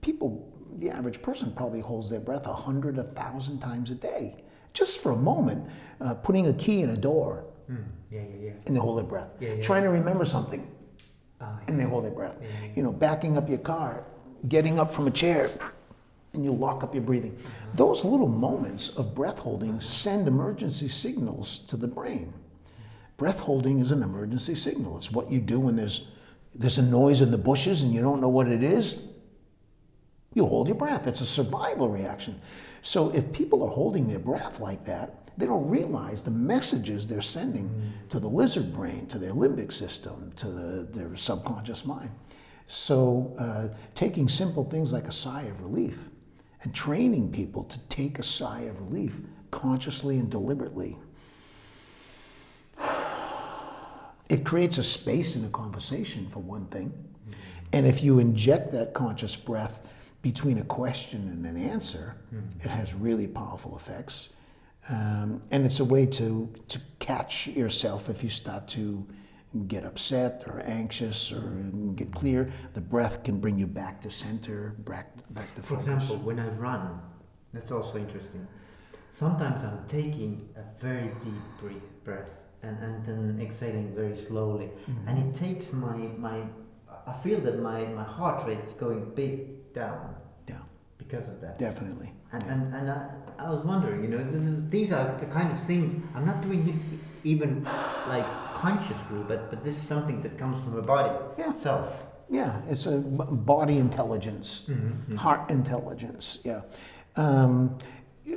People, 0.01 0.51
the 0.79 0.89
average 0.91 1.21
person 1.21 1.53
probably 1.53 1.81
holds 1.81 2.09
their 2.09 2.21
breath 2.21 2.47
a 2.47 2.55
hundred, 2.55 2.99
a 2.99 3.03
thousand 3.03 3.61
times 3.61 3.91
a 3.91 3.95
day, 3.95 4.43
just 4.73 5.01
for 5.01 5.13
a 5.13 5.17
moment, 5.17 5.69
uh, 6.01 6.15
putting 6.15 6.47
a 6.47 6.53
key 6.55 6.83
in 6.83 6.91
a 6.91 6.97
door. 6.97 7.45
Mm. 7.71 7.85
Yeah, 8.11 8.21
yeah, 8.21 8.47
yeah. 8.47 8.53
And 8.67 8.75
they 8.75 8.81
hold 8.81 8.97
their 8.99 9.05
breath. 9.05 9.29
Yeah, 9.41 9.55
yeah. 9.55 9.63
Trying 9.63 9.83
to 9.83 9.91
remember 9.91 10.25
something, 10.25 10.67
Ah, 11.41 11.59
and 11.69 11.79
they 11.79 11.85
hold 11.85 12.05
their 12.05 12.13
breath. 12.13 12.37
Yeah, 12.41 12.49
yeah. 12.63 12.73
You 12.75 12.83
know, 12.83 12.93
backing 12.93 13.37
up 13.37 13.49
your 13.49 13.59
car, 13.59 14.05
getting 14.49 14.79
up 14.79 14.91
from 14.91 15.07
a 15.07 15.11
chair, 15.11 15.49
and 16.33 16.45
you 16.45 16.53
lock 16.53 16.83
up 16.83 16.95
your 16.95 17.03
breathing. 17.03 17.37
Those 17.75 18.05
little 18.05 18.29
moments 18.29 18.91
of 18.91 19.15
breath 19.15 19.39
holding 19.39 19.81
send 19.81 20.29
emergency 20.29 20.89
signals 20.89 21.61
to 21.69 21.77
the 21.77 21.89
brain. 21.89 22.33
Breath 23.17 23.41
holding 23.41 23.81
is 23.81 23.91
an 23.91 24.03
emergency 24.03 24.55
signal. 24.55 24.97
It's 24.97 25.11
what 25.11 25.31
you 25.31 25.41
do 25.41 25.61
when 25.61 25.77
there's 25.77 26.09
there's 26.55 26.79
a 26.79 26.83
noise 26.83 27.21
in 27.21 27.31
the 27.31 27.39
bushes 27.39 27.83
and 27.83 27.95
you 27.95 28.01
don't 28.01 28.21
know 28.21 28.29
what 28.29 28.49
it 28.49 28.63
is. 28.63 29.03
You 30.35 30.47
hold 30.47 30.67
your 30.67 30.77
breath. 30.77 31.07
It's 31.07 31.21
a 31.21 31.27
survival 31.27 31.89
reaction. 31.89 32.41
So 32.83 33.11
if 33.11 33.33
people 33.33 33.63
are 33.63 33.71
holding 33.71 34.09
their 34.09 34.19
breath 34.19 34.59
like 34.61 34.85
that, 34.85 35.31
they 35.37 35.47
don't 35.47 35.69
realize 35.69 36.23
the 36.23 36.31
messages 36.31 37.07
they're 37.07 37.23
sending 37.23 37.93
to 38.09 38.19
the 38.19 38.29
lizard 38.29 38.73
brain, 38.75 39.07
to 39.09 39.19
their 39.19 39.33
limbic 39.33 39.73
system, 39.73 40.33
to 40.37 40.49
the, 40.49 40.85
their 40.91 41.17
subconscious 41.17 41.85
mind. 41.85 42.11
So 42.67 43.35
uh, 43.39 43.69
taking 43.95 44.29
simple 44.29 44.65
things 44.65 44.93
like 44.93 45.09
a 45.09 45.13
sigh 45.13 45.43
of 45.43 45.61
relief 45.61 46.10
and 46.63 46.75
training 46.75 47.33
people 47.33 47.65
to 47.65 47.79
take 47.89 48.19
a 48.19 48.23
sigh 48.23 48.63
of 48.63 48.81
relief 48.81 49.21
consciously 49.51 50.19
and 50.19 50.31
deliberately. 50.31 50.97
It 54.29 54.45
creates 54.45 54.79
a 54.79 54.85
space 54.85 55.35
in 55.35 55.45
a 55.45 55.49
conversation, 55.49 56.29
for 56.29 56.39
one 56.39 56.67
thing. 56.67 56.93
And 57.73 57.85
if 57.85 58.01
you 58.01 58.21
inject 58.21 58.71
that 58.71 58.95
conscious 58.95 59.35
breath 59.35 59.89
between 60.23 60.59
a 60.59 60.65
question 60.65 61.23
and 61.29 61.45
an 61.45 61.61
answer, 61.61 62.15
it 62.61 62.69
has 62.69 62.95
really 62.95 63.27
powerful 63.27 63.75
effects. 63.75 64.29
Um, 64.89 65.41
and 65.51 65.67
it's 65.67 65.81
a 65.81 65.85
way 65.85 66.07
to, 66.07 66.49
to 66.69 66.81
catch 67.01 67.49
yourself 67.49 68.09
if 68.09 68.23
you 68.23 68.31
start 68.31 68.69
to 68.69 69.05
get 69.67 69.85
upset 69.85 70.45
or 70.47 70.61
anxious 70.61 71.33
or 71.33 71.41
get 71.97 72.13
clear. 72.13 72.51
The 72.75 72.81
breath 72.81 73.25
can 73.25 73.41
bring 73.41 73.59
you 73.59 73.67
back 73.67 74.01
to 74.03 74.11
center, 74.11 74.75
back, 74.87 75.11
back 75.31 75.55
to 75.57 75.63
For 75.63 75.77
focus. 75.77 75.87
example, 75.87 76.17
when 76.19 76.39
I 76.39 76.49
run, 76.51 77.01
that's 77.53 77.73
also 77.73 77.99
interesting. 77.99 78.47
Sometimes 79.11 79.65
I'm 79.65 79.85
taking 79.89 80.49
a 80.57 80.63
very 80.81 81.11
deep 81.25 81.75
breath, 82.05 82.31
and, 82.63 82.79
and 82.79 83.05
then 83.05 83.39
exhaling 83.41 83.93
very 83.95 84.17
slowly. 84.17 84.67
Mm-hmm. 84.89 85.09
And 85.09 85.19
it 85.19 85.35
takes 85.35 85.73
my, 85.73 85.97
my, 85.97 86.43
I 87.07 87.13
feel 87.25 87.41
that 87.41 87.59
my, 87.61 87.85
my 87.87 88.05
heart 88.05 88.47
rate 88.47 88.61
is 88.61 88.73
going 88.73 89.11
big 89.17 89.73
down 89.75 90.15
Yeah, 90.49 90.59
because 90.97 91.27
of 91.29 91.41
that. 91.41 91.59
definitely. 91.59 92.13
And, 92.33 92.43
Yeah. 92.45 92.53
and, 92.53 92.75
and 92.75 92.91
I, 92.91 93.11
I 93.39 93.51
was 93.51 93.65
wondering, 93.65 94.05
you 94.05 94.11
know, 94.11 94.23
this 94.23 94.45
is, 94.45 94.69
these 94.71 94.93
are 94.93 95.17
the 95.19 95.27
kind 95.27 95.51
of 95.51 95.59
things, 95.59 96.01
I'm 96.15 96.25
not 96.25 96.41
doing 96.43 96.79
even 97.25 97.65
like 98.07 98.27
consciously, 98.61 99.21
but, 99.27 99.51
but 99.51 99.65
this 99.65 99.77
is 99.77 99.83
something 99.83 100.21
that 100.23 100.37
comes 100.39 100.63
from 100.63 100.75
the 100.77 100.83
body 100.83 101.11
Yeah. 101.39 101.51
itself. 101.51 101.87
Yeah, 102.29 102.61
it's 102.69 102.87
a 102.87 102.99
body 102.99 103.79
intelligence, 103.79 104.49
Mm-hmm. 104.69 105.17
heart 105.17 105.51
intelligence. 105.51 106.39
Yeah. 106.45 106.61
Um, 107.17 107.77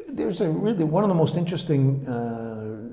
there's 0.09 0.41
a 0.41 0.49
really 0.49 0.83
one 0.83 1.03
of 1.03 1.09
the 1.09 1.15
most 1.23 1.35
interesting. 1.37 2.07
Uh, 2.07 2.89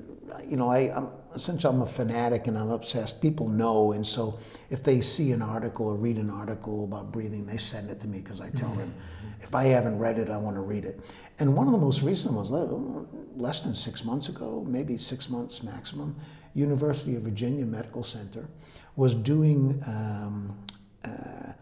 you 0.47 0.57
know, 0.57 0.69
I, 0.69 0.79
I'm 0.95 1.07
essentially 1.33 1.73
I'm 1.73 1.81
a 1.81 1.85
fanatic 1.87 2.45
and 2.47 2.55
I'm 2.57 2.69
obsessed. 2.69 3.19
People 3.21 3.47
know, 3.47 3.93
and 3.93 4.05
so 4.05 4.37
if 4.69 4.83
they 4.83 4.99
see 5.01 5.31
an 5.31 5.41
article 5.41 5.87
or 5.87 5.95
read 5.95 6.17
an 6.17 6.29
article 6.29 6.83
about 6.83 7.11
breathing, 7.11 7.45
they 7.47 7.57
send 7.57 7.89
it 7.89 7.99
to 8.01 8.07
me 8.07 8.19
because 8.21 8.39
I 8.39 8.49
tell 8.51 8.69
them 8.81 8.93
if 9.39 9.55
I 9.55 9.63
haven't 9.65 9.97
read 9.97 10.19
it, 10.19 10.29
I 10.29 10.37
want 10.37 10.55
to 10.57 10.61
read 10.61 10.85
it. 10.85 10.99
And 11.39 11.55
one 11.55 11.65
of 11.65 11.73
the 11.73 11.79
most 11.79 12.03
recent 12.03 12.35
ones, 12.35 12.51
le- 12.51 13.07
less 13.35 13.61
than 13.61 13.73
six 13.73 14.05
months 14.05 14.29
ago, 14.29 14.63
maybe 14.67 14.97
six 14.99 15.29
months 15.29 15.63
maximum, 15.63 16.15
University 16.53 17.15
of 17.15 17.23
Virginia 17.23 17.65
Medical 17.65 18.03
Center 18.03 18.47
was 18.95 19.15
doing. 19.15 19.81
Um, 19.87 20.57
uh, 21.03 21.53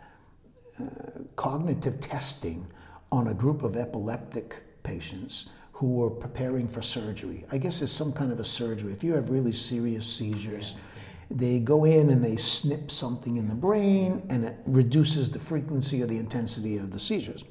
cognitive 1.36 2.00
testing 2.00 2.68
on 3.12 3.30
a 3.30 3.34
group 3.34 3.64
of 3.64 3.76
epileptic 3.76 4.62
patients 4.84 5.48
who 5.72 5.88
were 5.94 6.10
preparing 6.10 6.68
for 6.68 6.82
surgery. 6.82 7.46
I 7.52 7.58
guess 7.58 7.82
it's 7.82 7.92
some 7.92 8.12
kind 8.12 8.32
of 8.32 8.40
a 8.40 8.44
surgery. 8.44 8.92
If 8.92 9.04
you 9.04 9.14
have 9.14 9.30
really 9.30 9.54
serious 9.54 10.06
seizures, 10.06 10.76
they 11.32 11.60
go 11.60 11.86
in 11.86 12.10
and 12.10 12.24
they 12.24 12.36
snip 12.36 12.92
something 12.92 13.38
in 13.38 13.48
the 13.48 13.56
brain 13.56 14.22
and 14.30 14.44
it 14.44 14.58
reduces 14.66 15.32
the 15.32 15.40
frequency 15.40 16.02
or 16.02 16.08
the 16.08 16.18
intensity 16.18 16.78
of 16.78 16.92
the 16.92 17.00
seizures. 17.00 17.46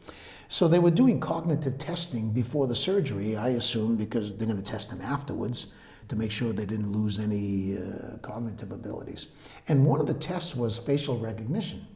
So 0.48 0.68
they 0.68 0.78
were 0.78 0.90
doing 0.90 1.20
cognitive 1.20 1.78
testing 1.78 2.30
before 2.30 2.66
the 2.66 2.74
surgery, 2.74 3.36
I 3.36 3.50
assume, 3.50 3.96
because 3.96 4.36
they're 4.36 4.46
going 4.48 4.62
to 4.62 4.70
test 4.70 4.90
them 4.90 5.00
afterwards 5.00 5.68
to 6.08 6.16
make 6.16 6.30
sure 6.30 6.52
they 6.52 6.66
didn't 6.66 6.90
lose 6.90 7.18
any 7.18 7.76
uh, 7.76 8.18
cognitive 8.18 8.72
abilities. 8.72 9.28
And 9.68 9.84
one 9.84 10.00
of 10.00 10.06
the 10.06 10.14
tests 10.14 10.56
was 10.56 10.78
facial 10.78 11.18
recognition. 11.18 11.86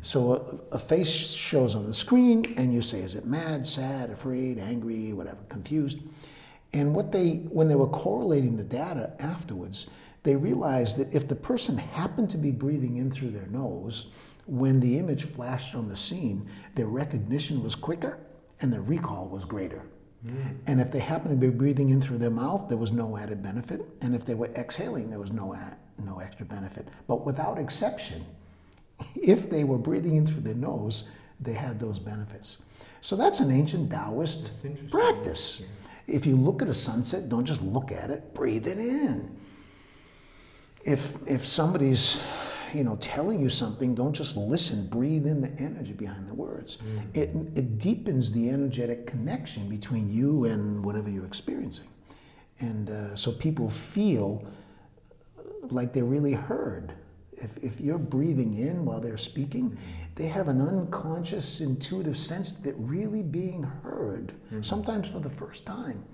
So 0.00 0.62
a, 0.72 0.76
a 0.76 0.78
face 0.78 1.32
shows 1.32 1.74
on 1.74 1.86
the 1.86 1.92
screen, 1.92 2.54
and 2.56 2.72
you 2.72 2.82
say, 2.82 3.00
"Is 3.00 3.14
it 3.14 3.26
mad, 3.26 3.66
sad, 3.66 4.10
afraid, 4.10 4.58
angry, 4.58 5.12
whatever, 5.12 5.42
confused?" 5.48 5.98
And 6.72 6.94
what 6.94 7.12
they, 7.12 7.36
when 7.50 7.68
they 7.68 7.74
were 7.74 7.88
correlating 7.88 8.56
the 8.56 8.64
data 8.64 9.12
afterwards, 9.18 9.86
they 10.22 10.36
realized 10.36 10.96
that 10.98 11.14
if 11.14 11.28
the 11.28 11.34
person 11.34 11.76
happened 11.76 12.30
to 12.30 12.38
be 12.38 12.50
breathing 12.50 12.96
in 12.96 13.10
through 13.10 13.30
their 13.30 13.48
nose, 13.48 14.06
when 14.46 14.80
the 14.80 14.98
image 14.98 15.24
flashed 15.24 15.74
on 15.74 15.88
the 15.88 15.96
scene, 15.96 16.48
their 16.74 16.86
recognition 16.86 17.62
was 17.62 17.74
quicker 17.74 18.18
and 18.60 18.72
their 18.72 18.82
recall 18.82 19.28
was 19.28 19.44
greater. 19.44 19.82
And 20.66 20.80
if 20.80 20.92
they 20.92 21.00
happened 21.00 21.30
to 21.40 21.46
be 21.46 21.54
breathing 21.54 21.90
in 21.90 22.00
through 22.00 22.18
their 22.18 22.30
mouth, 22.30 22.68
there 22.68 22.78
was 22.78 22.92
no 22.92 23.16
added 23.16 23.42
benefit. 23.42 23.82
And 24.02 24.14
if 24.14 24.24
they 24.24 24.34
were 24.34 24.50
exhaling, 24.56 25.10
there 25.10 25.18
was 25.18 25.32
no, 25.32 25.56
no 25.98 26.20
extra 26.20 26.46
benefit. 26.46 26.86
But 27.08 27.24
without 27.24 27.58
exception, 27.58 28.24
if 29.16 29.50
they 29.50 29.64
were 29.64 29.78
breathing 29.78 30.16
in 30.16 30.26
through 30.26 30.42
their 30.42 30.54
nose, 30.54 31.10
they 31.40 31.54
had 31.54 31.80
those 31.80 31.98
benefits. 31.98 32.58
So 33.00 33.16
that's 33.16 33.40
an 33.40 33.50
ancient 33.50 33.90
Taoist 33.90 34.52
practice. 34.90 35.62
If 36.06 36.24
you 36.24 36.36
look 36.36 36.62
at 36.62 36.68
a 36.68 36.74
sunset, 36.74 37.28
don't 37.28 37.44
just 37.44 37.62
look 37.62 37.90
at 37.90 38.10
it, 38.10 38.32
breathe 38.32 38.68
it 38.68 38.78
in. 38.78 39.36
If, 40.84 41.16
if 41.28 41.44
somebody's 41.44 42.20
you 42.74 42.84
know, 42.84 42.96
telling 43.00 43.40
you 43.40 43.48
something, 43.48 43.94
don't 43.94 44.12
just 44.12 44.36
listen, 44.36 44.86
breathe 44.86 45.26
in 45.26 45.40
the 45.40 45.52
energy 45.62 45.92
behind 45.92 46.26
the 46.26 46.34
words. 46.34 46.78
It, 47.14 47.30
it 47.54 47.78
deepens 47.78 48.32
the 48.32 48.50
energetic 48.50 49.06
connection 49.06 49.68
between 49.68 50.08
you 50.08 50.46
and 50.46 50.84
whatever 50.84 51.10
you're 51.10 51.26
experiencing. 51.26 51.88
And 52.60 52.90
uh, 52.90 53.16
so 53.16 53.32
people 53.32 53.68
feel 53.68 54.46
like 55.70 55.92
they're 55.92 56.04
really 56.04 56.32
heard. 56.32 56.94
If, 57.32 57.56
if 57.58 57.80
you're 57.80 57.98
breathing 57.98 58.54
in 58.58 58.84
while 58.84 59.00
they're 59.00 59.16
speaking, 59.16 59.76
they 60.14 60.28
have 60.28 60.48
an 60.48 60.60
unconscious, 60.60 61.60
intuitive 61.60 62.16
sense 62.16 62.52
that 62.52 62.74
really 62.78 63.22
being 63.22 63.62
heard, 63.62 64.32
sometimes 64.60 65.10
for 65.10 65.18
the 65.18 65.30
first 65.30 65.66
time. 65.66 66.04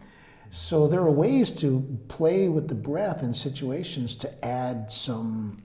So 0.50 0.86
there 0.86 1.00
are 1.00 1.10
ways 1.10 1.50
to 1.60 1.84
play 2.08 2.48
with 2.48 2.68
the 2.68 2.74
breath 2.74 3.22
in 3.22 3.34
situations 3.34 4.14
to 4.16 4.44
add 4.44 4.90
some, 4.90 5.62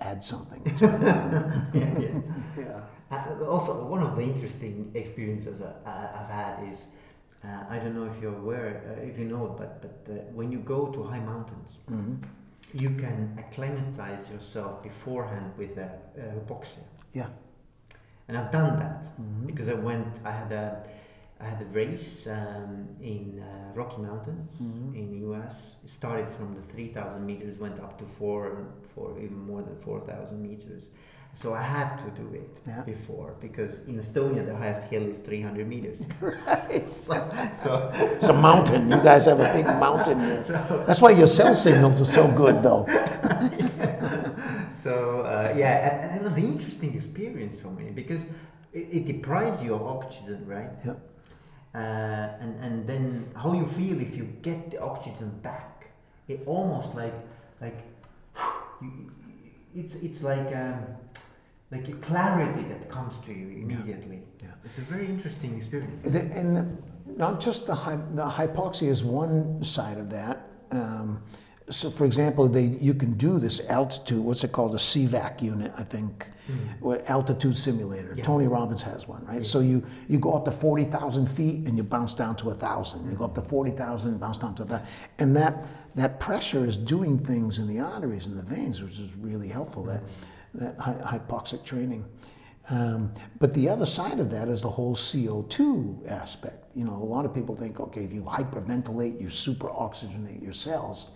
add 0.00 0.22
something. 0.24 0.62
to 0.76 0.84
it. 0.94 1.02
yeah, 1.74 1.98
yeah. 1.98 2.20
yeah. 2.58 2.80
Uh, 3.10 3.44
also, 3.44 3.84
one 3.86 4.02
of 4.02 4.16
the 4.16 4.22
interesting 4.22 4.90
experiences 4.94 5.60
I- 5.86 6.08
I've 6.18 6.30
had 6.30 6.68
is 6.72 6.86
uh, 7.44 7.64
I 7.68 7.78
don't 7.78 7.94
know 7.94 8.06
if 8.06 8.20
you're 8.22 8.36
aware, 8.36 8.82
uh, 8.98 9.06
if 9.10 9.18
you 9.18 9.26
know, 9.26 9.54
but 9.58 9.82
but 9.82 10.12
uh, 10.12 10.16
when 10.34 10.50
you 10.50 10.58
go 10.60 10.86
to 10.86 11.02
high 11.02 11.20
mountains, 11.20 11.78
Mhm. 11.90 12.16
you 12.82 12.90
can 12.96 13.34
acclimatize 13.38 14.30
yourself 14.30 14.82
beforehand 14.82 15.52
with 15.58 15.76
a, 15.78 15.84
uh, 15.86 16.32
hypoxia, 16.36 16.82
Yeah. 17.12 17.28
and 18.28 18.36
I've 18.38 18.50
done 18.50 18.78
that 18.78 19.04
Mhm. 19.20 19.46
because 19.46 19.68
I 19.68 19.74
went. 19.74 20.20
I 20.24 20.30
had 20.30 20.52
a 20.52 20.82
I 21.40 21.44
had 21.46 21.60
a 21.62 21.66
race 21.66 22.26
um, 22.26 22.88
in 23.02 23.42
uh, 23.42 23.72
Rocky 23.74 24.00
Mountains 24.00 24.52
Mhm. 24.62 24.94
in 24.94 25.20
U.S. 25.28 25.76
It 25.84 25.90
started 25.90 26.28
from 26.30 26.54
the 26.54 26.60
3,000 26.62 27.26
meters, 27.26 27.58
went 27.58 27.78
up 27.80 27.98
to 27.98 28.04
four, 28.04 28.66
four 28.94 29.18
even 29.18 29.38
more 29.46 29.62
than 29.62 29.76
4,000 29.76 30.40
meters. 30.40 30.84
So 31.34 31.52
I 31.52 31.62
had 31.62 31.98
to 32.04 32.10
do 32.22 32.32
it 32.32 32.60
Yeah. 32.64 32.82
before 32.84 33.34
because 33.40 33.80
in 33.88 33.98
Estonia 33.98 34.46
the 34.46 34.54
highest 34.56 34.84
hill 34.84 35.02
is 35.02 35.18
300 35.18 35.66
meters. 35.68 35.98
Right. 36.20 36.94
so, 37.64 37.90
It's 37.94 38.28
a 38.28 38.32
mountain. 38.32 38.88
You 38.88 39.02
guys 39.02 39.24
have 39.26 39.40
a 39.40 39.52
big 39.52 39.66
mountain 39.66 40.20
here. 40.20 40.44
so, 40.46 40.84
That's 40.86 41.02
why 41.02 41.10
your 41.10 41.26
cell 41.26 41.52
signals 41.52 42.00
are 42.00 42.04
so 42.18 42.28
good, 42.28 42.62
though. 42.62 42.86
so 44.80 45.22
uh, 45.22 45.52
yeah, 45.56 45.88
and, 45.88 46.10
and 46.10 46.20
it 46.20 46.22
was 46.22 46.36
an 46.36 46.44
interesting 46.44 46.94
experience 46.94 47.56
for 47.60 47.68
me 47.70 47.90
because 47.90 48.22
it, 48.72 48.86
it 48.98 49.04
deprives 49.06 49.62
you 49.62 49.74
of 49.74 49.82
oxygen, 49.82 50.46
right? 50.46 50.70
Yep. 50.84 50.98
Uh, 51.74 51.78
and 52.40 52.54
and 52.64 52.86
then 52.86 53.26
how 53.34 53.52
you 53.52 53.66
feel 53.66 54.00
if 54.00 54.14
you 54.16 54.24
get 54.42 54.70
the 54.70 54.80
oxygen 54.80 55.30
back? 55.42 55.86
It 56.28 56.40
almost 56.46 56.94
like 56.94 57.14
like 57.60 57.78
you, 58.80 59.10
it's 59.74 59.94
it's 59.96 60.22
like 60.22 60.54
um, 60.54 60.78
like 61.72 61.88
a 61.88 61.92
clarity 61.94 62.62
that 62.68 62.88
comes 62.88 63.18
to 63.26 63.32
you 63.32 63.48
immediately. 63.62 64.22
Yeah. 64.42 64.50
It's 64.64 64.78
a 64.78 64.82
very 64.82 65.06
interesting 65.06 65.56
experience. 65.56 66.06
The- 66.08 66.30
And 66.40 66.78
not 67.16 67.40
just 67.40 67.66
the, 67.66 67.74
hy- 67.74 68.00
the 68.14 68.26
hypoxia 68.26 68.88
is 68.88 69.02
one 69.04 69.62
side 69.64 69.98
of 69.98 70.10
that. 70.10 70.46
Um, 70.70 71.22
so, 71.70 71.90
for 71.90 72.04
example, 72.04 72.46
they 72.48 72.64
you 72.64 72.92
can 72.92 73.14
do 73.14 73.38
this 73.38 73.66
altitude. 73.68 74.22
What's 74.22 74.44
it 74.44 74.52
called? 74.52 74.74
A 74.74 74.78
CVAC 74.78 75.40
unit, 75.40 75.72
I 75.78 75.82
think, 75.82 76.28
or 76.82 77.00
altitude 77.08 77.56
simulator. 77.56 78.12
Yeah. 78.14 78.22
Tony 78.22 78.46
Robbins 78.46 78.82
has 78.82 79.08
one, 79.08 79.24
right? 79.24 79.42
So 79.42 79.60
you 79.60 79.82
you 80.06 80.18
go 80.18 80.34
up 80.34 80.44
to 80.44 80.50
forty 80.50 80.84
thousand 80.84 81.26
feet 81.26 81.66
and 81.66 81.76
you 81.78 81.82
bounce 81.82 82.12
down 82.12 82.36
to 82.36 82.50
a 82.50 82.54
thousand. 82.54 83.10
You 83.10 83.16
go 83.16 83.24
up 83.24 83.34
to 83.36 83.42
forty 83.42 83.70
thousand, 83.70 84.18
bounce 84.20 84.38
down 84.38 84.54
to 84.56 84.64
that, 84.64 84.86
and 85.18 85.34
that 85.36 85.66
that 85.94 86.20
pressure 86.20 86.66
is 86.66 86.76
doing 86.76 87.18
things 87.18 87.58
in 87.58 87.66
the 87.66 87.80
arteries 87.80 88.26
and 88.26 88.36
the 88.36 88.42
veins, 88.42 88.82
which 88.82 88.98
is 88.98 89.14
really 89.16 89.48
helpful. 89.48 89.84
That 89.84 90.02
that 90.54 90.78
hy- 90.78 91.18
hypoxic 91.18 91.64
training. 91.64 92.04
Um, 92.70 93.12
but 93.40 93.52
the 93.54 93.68
other 93.68 93.86
side 93.86 94.20
of 94.20 94.30
that 94.30 94.48
is 94.48 94.62
the 94.62 94.70
whole 94.70 94.94
CO2 94.94 96.10
aspect. 96.10 96.64
You 96.74 96.84
know, 96.84 96.94
a 96.94 97.04
lot 97.04 97.26
of 97.26 97.34
people 97.34 97.54
think, 97.54 97.78
okay, 97.78 98.04
if 98.04 98.12
you 98.12 98.22
hyperventilate, 98.22 99.20
you 99.20 99.28
super 99.28 99.68
oxygenate 99.68 100.42
your 100.42 100.54
cells. 100.54 101.08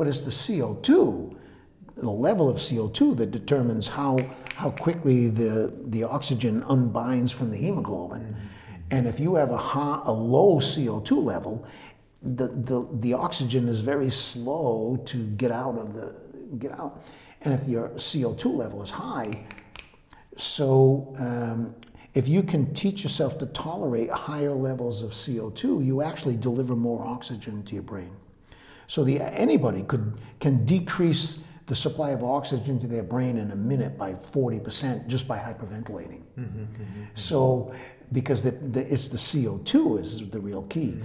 But 0.00 0.08
it's 0.08 0.22
the 0.22 0.30
CO2, 0.30 1.36
the 1.96 2.08
level 2.08 2.48
of 2.48 2.56
CO2 2.56 3.18
that 3.18 3.32
determines 3.32 3.86
how, 3.86 4.18
how 4.54 4.70
quickly 4.70 5.28
the, 5.28 5.74
the 5.88 6.04
oxygen 6.04 6.62
unbinds 6.70 7.30
from 7.30 7.50
the 7.50 7.58
hemoglobin. 7.58 8.34
And 8.90 9.06
if 9.06 9.20
you 9.20 9.34
have 9.34 9.50
a, 9.50 9.58
high, 9.58 10.00
a 10.06 10.10
low 10.10 10.56
CO2 10.56 11.22
level, 11.22 11.66
the, 12.22 12.48
the, 12.48 12.88
the 13.00 13.12
oxygen 13.12 13.68
is 13.68 13.80
very 13.80 14.08
slow 14.08 14.96
to 15.04 15.26
get 15.32 15.50
out 15.50 15.76
of 15.76 15.92
the, 15.92 16.14
get 16.56 16.72
out. 16.80 17.04
And 17.42 17.52
if 17.52 17.68
your 17.68 17.90
CO2 17.90 18.56
level 18.56 18.82
is 18.82 18.88
high, 18.88 19.44
so, 20.34 21.12
um, 21.18 21.74
if 22.14 22.26
you 22.26 22.42
can 22.42 22.72
teach 22.72 23.02
yourself 23.02 23.36
to 23.36 23.44
tolerate 23.46 24.08
higher 24.08 24.54
levels 24.54 25.02
of 25.02 25.10
CO2, 25.10 25.84
you 25.84 26.00
actually 26.00 26.36
deliver 26.36 26.74
more 26.74 27.06
oxygen 27.06 27.62
to 27.64 27.74
your 27.74 27.82
brain. 27.82 28.16
So, 28.90 29.04
the, 29.04 29.20
anybody 29.20 29.84
could 29.84 30.18
can 30.40 30.64
decrease 30.64 31.38
the 31.66 31.76
supply 31.76 32.10
of 32.10 32.24
oxygen 32.24 32.76
to 32.80 32.88
their 32.88 33.04
brain 33.04 33.36
in 33.36 33.52
a 33.52 33.54
minute 33.54 33.96
by 33.96 34.14
40% 34.14 35.06
just 35.06 35.28
by 35.28 35.38
hyperventilating. 35.38 36.24
Mm-hmm, 36.36 36.42
mm-hmm, 36.42 36.82
mm-hmm. 36.82 37.04
So, 37.14 37.72
because 38.10 38.42
the, 38.42 38.50
the, 38.50 38.92
it's 38.92 39.06
the 39.06 39.16
CO2 39.16 40.00
is 40.00 40.28
the 40.30 40.40
real 40.40 40.64
key. 40.64 41.00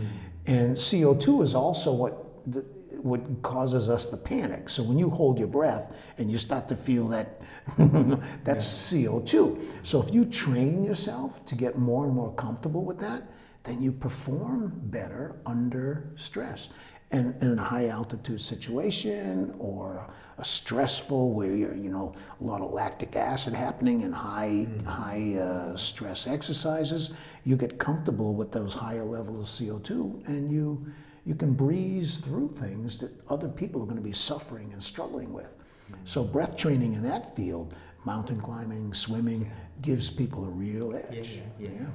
And 0.47 0.75
CO2 0.75 1.43
is 1.43 1.53
also 1.53 1.93
what, 1.93 2.51
the, 2.51 2.61
what 3.03 3.43
causes 3.43 3.87
us 3.87 4.07
the 4.07 4.17
panic. 4.17 4.67
So 4.67 4.81
when 4.81 4.97
you 4.97 5.11
hold 5.11 5.37
your 5.37 5.47
breath 5.47 5.95
and 6.17 6.31
you 6.31 6.39
start 6.39 6.67
to 6.69 6.75
feel 6.75 7.07
that, 7.09 7.39
that's 8.43 8.65
CO2. 8.65 9.61
So 9.83 10.01
if 10.01 10.11
you 10.11 10.25
train 10.25 10.83
yourself 10.83 11.45
to 11.45 11.53
get 11.53 11.77
more 11.77 12.05
and 12.05 12.15
more 12.15 12.33
comfortable 12.33 12.83
with 12.83 12.99
that, 13.01 13.29
then 13.65 13.81
you 13.81 13.91
perform 13.91 14.73
better 14.85 15.35
under 15.45 16.11
stress. 16.15 16.69
And 17.11 17.41
in 17.41 17.59
a 17.59 17.63
high 17.63 17.87
altitude 17.87 18.41
situation 18.41 19.53
or 19.59 20.09
a 20.37 20.43
stressful 20.43 21.31
where 21.31 21.51
you're, 21.55 21.75
you 21.75 21.89
know, 21.89 22.13
a 22.41 22.43
lot 22.43 22.61
of 22.61 22.71
lactic 22.71 23.15
acid 23.15 23.53
happening 23.53 24.03
and 24.03 24.13
high, 24.13 24.67
high 24.85 25.35
uh, 25.39 25.75
stress 25.75 26.27
exercises, 26.27 27.13
you 27.43 27.55
get 27.55 27.77
comfortable 27.77 28.33
with 28.33 28.51
those 28.51 28.73
higher 28.73 29.03
levels 29.03 29.61
of 29.61 29.67
CO2 29.67 30.27
and 30.27 30.51
you, 30.51 30.85
you 31.25 31.35
can 31.35 31.53
breeze 31.53 32.17
through 32.17 32.49
things 32.49 32.97
that 32.97 33.11
other 33.29 33.47
people 33.47 33.81
are 33.81 33.85
going 33.85 33.97
to 33.97 34.03
be 34.03 34.11
suffering 34.11 34.73
and 34.73 34.83
struggling 34.83 35.31
with. 35.31 35.55
So 36.03 36.23
breath 36.23 36.57
training 36.57 36.93
in 36.93 37.03
that 37.03 37.35
field, 37.35 37.73
mountain 38.05 38.41
climbing, 38.41 38.93
swimming, 38.93 39.51
gives 39.81 40.09
people 40.09 40.45
a 40.45 40.49
real 40.49 40.95
edge. 40.95 41.41
yeah, 41.59 41.69
yeah. 41.79 41.87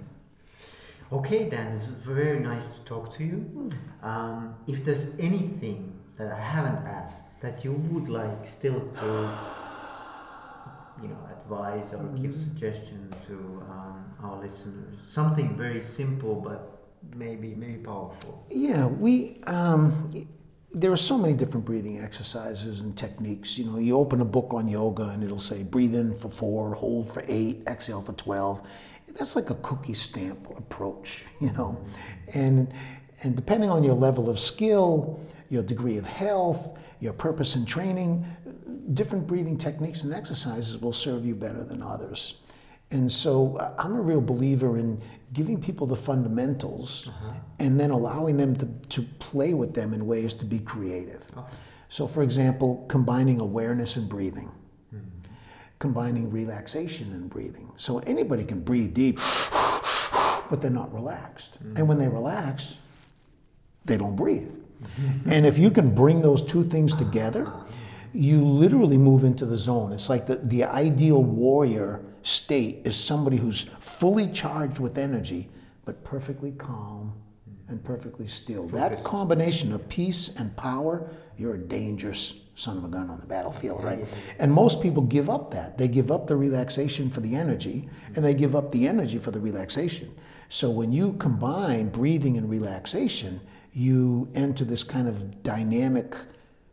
Okay, 1.12 1.48
Dan, 1.48 1.74
it's 1.74 1.86
very 1.86 2.38
nice 2.38 2.66
to 2.66 2.80
talk 2.84 3.12
to 3.16 3.24
you. 3.24 3.70
Um, 4.02 4.54
if 4.68 4.84
there's 4.84 5.06
anything 5.18 5.98
that 6.16 6.30
I 6.30 6.38
haven't 6.38 6.86
asked 6.86 7.24
that 7.40 7.64
you 7.64 7.72
would 7.72 8.08
like 8.08 8.46
still 8.46 8.80
to, 8.80 9.06
you 11.02 11.08
know, 11.08 11.18
advise 11.36 11.94
or 11.94 12.04
give 12.16 12.36
suggestion 12.36 13.12
to 13.26 13.34
um, 13.68 14.04
our 14.22 14.40
listeners, 14.40 14.98
something 15.08 15.56
very 15.56 15.82
simple 15.82 16.36
but 16.36 16.80
maybe 17.16 17.54
maybe 17.56 17.78
powerful. 17.78 18.46
Yeah, 18.48 18.86
we. 18.86 19.40
Um, 19.48 20.10
there 20.72 20.92
are 20.92 20.96
so 20.96 21.18
many 21.18 21.34
different 21.34 21.66
breathing 21.66 21.98
exercises 22.00 22.80
and 22.82 22.96
techniques. 22.96 23.58
You 23.58 23.64
know, 23.64 23.78
you 23.78 23.96
open 23.96 24.20
a 24.20 24.24
book 24.24 24.54
on 24.54 24.68
yoga 24.68 25.08
and 25.08 25.24
it'll 25.24 25.40
say 25.40 25.64
breathe 25.64 25.96
in 25.96 26.16
for 26.20 26.28
four, 26.28 26.74
hold 26.74 27.12
for 27.12 27.24
eight, 27.26 27.64
exhale 27.66 28.00
for 28.00 28.12
twelve. 28.12 28.62
That's 29.16 29.36
like 29.36 29.50
a 29.50 29.56
cookie 29.56 29.94
stamp 29.94 30.48
approach, 30.56 31.24
you 31.40 31.52
know, 31.52 31.84
and 32.34 32.72
and 33.22 33.36
depending 33.36 33.70
on 33.70 33.84
your 33.84 33.94
level 33.94 34.30
of 34.30 34.38
skill, 34.38 35.20
your 35.48 35.62
degree 35.62 35.98
of 35.98 36.06
health, 36.06 36.78
your 37.00 37.12
purpose 37.12 37.54
in 37.56 37.66
training, 37.66 38.24
different 38.94 39.26
breathing 39.26 39.58
techniques 39.58 40.04
and 40.04 40.14
exercises 40.14 40.78
will 40.78 40.92
serve 40.92 41.26
you 41.26 41.34
better 41.34 41.62
than 41.64 41.82
others. 41.82 42.40
And 42.92 43.10
so 43.10 43.58
I'm 43.78 43.94
a 43.94 44.00
real 44.00 44.20
believer 44.20 44.78
in 44.78 45.00
giving 45.32 45.60
people 45.60 45.86
the 45.86 45.96
fundamentals 45.96 47.08
uh-huh. 47.08 47.34
and 47.60 47.78
then 47.78 47.90
allowing 47.90 48.36
them 48.36 48.56
to, 48.56 48.66
to 48.88 49.02
play 49.18 49.54
with 49.54 49.74
them 49.74 49.92
in 49.94 50.06
ways 50.06 50.34
to 50.34 50.44
be 50.44 50.58
creative. 50.58 51.30
Okay. 51.36 51.54
So, 51.88 52.06
for 52.06 52.22
example, 52.22 52.84
combining 52.88 53.38
awareness 53.38 53.96
and 53.96 54.08
breathing, 54.08 54.50
combining 55.80 56.30
relaxation 56.30 57.10
and 57.12 57.28
breathing. 57.28 57.72
So, 57.76 57.98
anybody 58.00 58.44
can 58.44 58.60
breathe 58.60 58.94
deep, 58.94 59.16
but 60.50 60.60
they're 60.60 60.70
not 60.70 60.94
relaxed. 60.94 61.58
Mm. 61.64 61.78
And 61.78 61.88
when 61.88 61.98
they 61.98 62.06
relax, 62.06 62.78
they 63.84 63.96
don't 63.96 64.14
breathe. 64.14 64.54
and 65.26 65.44
if 65.44 65.58
you 65.58 65.70
can 65.70 65.92
bring 65.94 66.22
those 66.22 66.42
two 66.42 66.64
things 66.64 66.94
together, 66.94 67.52
you 68.12 68.44
literally 68.44 68.98
move 68.98 69.24
into 69.24 69.44
the 69.46 69.56
zone. 69.56 69.92
It's 69.92 70.08
like 70.08 70.26
the, 70.26 70.36
the 70.36 70.64
ideal 70.64 71.22
warrior 71.22 72.04
state 72.22 72.80
is 72.84 72.96
somebody 72.96 73.36
who's 73.36 73.62
fully 73.78 74.28
charged 74.28 74.78
with 74.78 74.98
energy, 74.98 75.48
but 75.84 76.02
perfectly 76.04 76.52
calm 76.52 77.12
and 77.68 77.82
perfectly 77.82 78.26
still. 78.26 78.66
That 78.68 79.04
combination 79.04 79.72
of 79.72 79.88
peace 79.88 80.36
and 80.36 80.54
power, 80.56 81.08
you're 81.36 81.54
a 81.54 81.58
dangerous 81.58 82.34
son 82.60 82.76
of 82.76 82.84
a 82.84 82.88
gun 82.88 83.08
on 83.08 83.18
the 83.18 83.26
battlefield, 83.26 83.82
right? 83.82 84.04
And 84.38 84.52
most 84.52 84.80
people 84.80 85.02
give 85.02 85.30
up 85.30 85.50
that. 85.52 85.78
They 85.78 85.88
give 85.88 86.10
up 86.10 86.26
the 86.26 86.36
relaxation 86.36 87.08
for 87.08 87.20
the 87.20 87.34
energy, 87.34 87.88
and 88.14 88.24
they 88.24 88.34
give 88.34 88.54
up 88.54 88.70
the 88.70 88.86
energy 88.86 89.18
for 89.18 89.30
the 89.30 89.40
relaxation. 89.40 90.14
So 90.48 90.70
when 90.70 90.92
you 90.92 91.14
combine 91.14 91.88
breathing 91.88 92.36
and 92.36 92.50
relaxation, 92.50 93.40
you 93.72 94.30
enter 94.34 94.64
this 94.64 94.82
kind 94.82 95.08
of 95.08 95.42
dynamic 95.42 96.16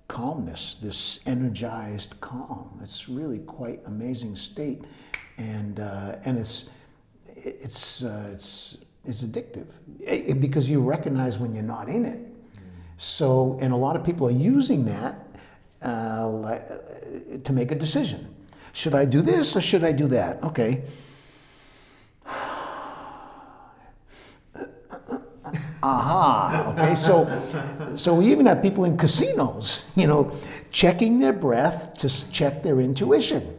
calmness, 0.08 0.78
this 0.82 1.19
energized 1.26 2.19
calm. 2.21 2.80
It's 2.84 3.08
really 3.08 3.39
quite 3.39 3.80
amazing 3.86 4.36
state, 4.36 4.84
and 5.38 5.80
uh, 5.80 6.15
and 6.26 6.38
it's 6.38 6.69
it's 7.36 8.04
uh, 8.04 8.32
it's 8.34 8.80
it's 9.06 9.23
addictive 9.23 9.71
Eh, 10.08 10.34
because 10.34 10.69
you 10.69 10.82
recognize 10.82 11.38
when 11.39 11.54
you're 11.54 11.63
not 11.63 11.89
in 11.89 12.06
it. 12.06 12.19
So, 12.97 13.58
and 13.62 13.73
a 13.73 13.76
lot 13.76 13.95
of 13.95 14.04
people 14.04 14.28
are 14.28 14.32
using 14.32 14.86
that 14.86 15.27
Uh, 15.88 15.89
uh, 15.89 16.60
to 17.45 17.54
make 17.54 17.71
a 17.71 17.76
decision. 17.76 18.28
Should 18.73 18.93
I 18.93 19.06
do 19.06 19.21
this 19.21 19.56
or 19.56 19.62
should 19.62 19.86
I 19.86 19.93
do 19.93 20.08
that? 20.08 20.43
Okay. 20.43 20.84
Aha. 25.82 26.73
Okay. 26.73 26.95
So, 26.95 27.95
so 27.95 28.13
we 28.15 28.30
even 28.30 28.47
have 28.47 28.62
people 28.62 28.84
in 28.84 28.97
casinos, 28.97 29.86
you 29.95 30.08
know, 30.08 30.36
checking 30.71 31.19
their 31.19 31.32
breath 31.32 31.93
to 32.00 32.32
check 32.32 32.63
their 32.63 32.82
intuition. 32.82 33.58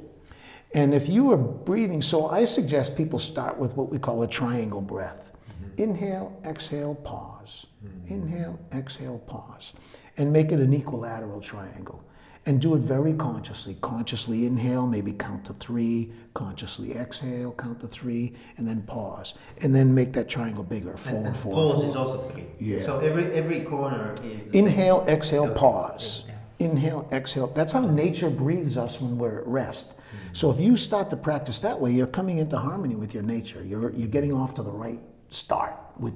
And 0.74 0.92
if 0.92 1.08
you 1.08 1.32
are 1.32 1.38
breathing, 1.38 2.02
so 2.02 2.28
I 2.28 2.44
suggest 2.44 2.94
people 2.94 3.18
start 3.18 3.56
with 3.56 3.74
what 3.74 3.88
we 3.88 3.98
call 3.98 4.22
a 4.22 4.28
triangle 4.28 4.82
breath. 4.82 5.32
Mm-hmm. 5.32 5.82
Inhale, 5.82 6.38
exhale, 6.44 6.94
pause. 6.94 7.64
Mm-hmm. 7.82 8.12
Inhale, 8.12 8.58
exhale, 8.74 9.18
pause. 9.20 9.72
And 10.18 10.30
make 10.30 10.52
it 10.52 10.60
an 10.60 10.74
equilateral 10.74 11.40
triangle. 11.40 12.04
And 12.48 12.62
do 12.62 12.74
it 12.74 12.78
very 12.78 13.12
consciously. 13.12 13.76
Consciously 13.82 14.46
inhale, 14.46 14.86
maybe 14.86 15.12
count 15.12 15.44
to 15.44 15.52
three. 15.52 16.10
Consciously 16.32 16.94
exhale, 16.94 17.52
count 17.52 17.78
to 17.80 17.86
three, 17.86 18.32
and 18.56 18.66
then 18.66 18.80
pause. 18.82 19.34
And 19.62 19.74
then 19.74 19.94
make 19.94 20.14
that 20.14 20.30
triangle 20.30 20.64
bigger. 20.64 20.96
Four, 20.96 21.18
And, 21.18 21.26
and 21.26 21.36
four, 21.36 21.52
pause 21.52 21.74
four. 21.74 21.90
is 21.90 21.94
also 21.94 22.18
three. 22.30 22.46
Yeah. 22.58 22.82
So 22.84 23.00
every 23.00 23.26
every 23.34 23.60
corner 23.60 24.12
is. 24.24 24.46
the 24.46 24.52
same. 24.52 24.66
Inhale, 24.66 25.04
exhale, 25.06 25.52
pause. 25.52 26.24
Yeah. 26.26 26.34
inhale, 26.70 27.06
exhale. 27.12 27.48
That's 27.48 27.70
how 27.72 27.82
nature 27.86 28.30
breathes 28.30 28.78
us 28.78 28.98
when 28.98 29.18
we're 29.18 29.40
at 29.40 29.46
rest. 29.46 29.88
So 30.32 30.50
if 30.50 30.58
you 30.58 30.74
start 30.74 31.10
to 31.10 31.16
practice 31.18 31.58
that 31.58 31.78
way, 31.78 31.90
you're 31.92 32.06
coming 32.06 32.38
into 32.38 32.56
harmony 32.56 32.94
with 32.96 33.12
your 33.12 33.24
nature. 33.24 33.62
You're, 33.62 33.90
you're 33.92 34.08
getting 34.08 34.32
off 34.32 34.54
to 34.54 34.62
the 34.62 34.72
right 34.72 35.00
start 35.28 35.74
with 35.98 36.14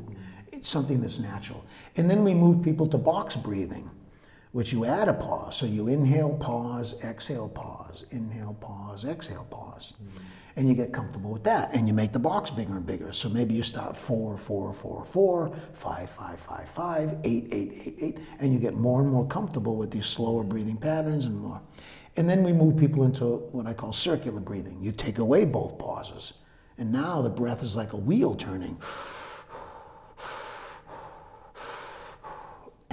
it's 0.50 0.68
something 0.68 1.00
that's 1.00 1.18
natural. 1.18 1.62
And 1.96 2.08
then 2.08 2.24
we 2.24 2.32
move 2.32 2.62
people 2.62 2.86
to 2.86 2.96
box 2.96 3.36
breathing, 3.36 3.90
which 4.52 4.72
you 4.72 4.84
add 4.84 5.08
a 5.08 5.14
pause. 5.14 5.56
So 5.56 5.66
you 5.66 5.88
inhale, 5.88 6.36
pause, 6.36 7.02
exhale, 7.02 7.48
pause, 7.48 8.04
inhale, 8.10 8.54
pause, 8.60 9.04
exhale, 9.04 9.46
pause. 9.50 9.94
Mm-hmm. 9.94 10.24
And 10.54 10.68
you 10.68 10.74
get 10.74 10.92
comfortable 10.92 11.30
with 11.30 11.44
that. 11.44 11.74
And 11.74 11.88
you 11.88 11.94
make 11.94 12.12
the 12.12 12.18
box 12.18 12.50
bigger 12.50 12.76
and 12.76 12.86
bigger. 12.86 13.14
So 13.14 13.30
maybe 13.30 13.54
you 13.54 13.62
start 13.62 13.96
four, 13.96 14.36
four, 14.36 14.70
four, 14.70 15.02
four, 15.02 15.56
five, 15.72 16.10
five, 16.10 16.38
five, 16.38 16.68
five, 16.68 17.16
eight, 17.24 17.48
eight, 17.50 17.72
eight, 17.86 17.94
eight. 17.98 18.18
And 18.38 18.52
you 18.52 18.58
get 18.58 18.74
more 18.74 19.00
and 19.00 19.10
more 19.10 19.26
comfortable 19.26 19.76
with 19.76 19.90
these 19.90 20.04
slower 20.04 20.44
breathing 20.44 20.76
patterns 20.76 21.24
and 21.24 21.38
more. 21.38 21.62
And 22.16 22.28
then 22.28 22.42
we 22.42 22.52
move 22.52 22.76
people 22.76 23.04
into 23.04 23.38
what 23.52 23.66
I 23.66 23.72
call 23.72 23.94
circular 23.94 24.40
breathing. 24.40 24.82
You 24.82 24.92
take 24.92 25.18
away 25.18 25.46
both 25.46 25.78
pauses. 25.78 26.34
And 26.76 26.92
now 26.92 27.22
the 27.22 27.30
breath 27.30 27.62
is 27.62 27.74
like 27.74 27.94
a 27.94 27.96
wheel 27.96 28.34
turning. 28.34 28.78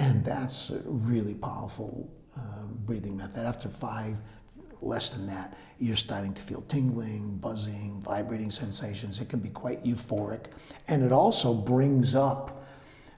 And 0.00 0.24
that's 0.24 0.70
a 0.70 0.80
really 0.86 1.34
powerful 1.34 2.10
um, 2.34 2.78
breathing 2.86 3.18
method. 3.18 3.44
After 3.44 3.68
five, 3.68 4.16
less 4.80 5.10
than 5.10 5.26
that, 5.26 5.58
you're 5.78 5.94
starting 5.94 6.32
to 6.32 6.40
feel 6.40 6.62
tingling, 6.62 7.36
buzzing, 7.36 8.00
vibrating 8.00 8.50
sensations. 8.50 9.20
It 9.20 9.28
can 9.28 9.40
be 9.40 9.50
quite 9.50 9.84
euphoric. 9.84 10.46
And 10.88 11.02
it 11.02 11.12
also 11.12 11.52
brings 11.52 12.14
up 12.14 12.64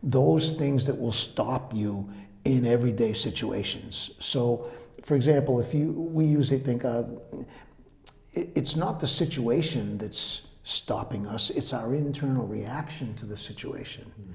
those 0.02 0.50
things 0.50 0.84
that 0.86 0.98
will 0.98 1.12
stop 1.12 1.72
you 1.72 2.10
in 2.44 2.66
everyday 2.66 3.12
situations. 3.12 4.10
So, 4.18 4.66
for 5.04 5.14
example, 5.14 5.60
if 5.60 5.72
you, 5.72 5.92
we 5.92 6.24
usually 6.24 6.58
think 6.58 6.84
uh, 6.84 7.04
it, 8.32 8.50
it's 8.56 8.74
not 8.74 8.98
the 8.98 9.06
situation 9.06 9.98
that's 9.98 10.42
stopping 10.64 11.28
us, 11.28 11.50
it's 11.50 11.72
our 11.72 11.94
internal 11.94 12.44
reaction 12.44 13.14
to 13.14 13.26
the 13.26 13.36
situation. 13.36 14.10
Mm-hmm. 14.20 14.32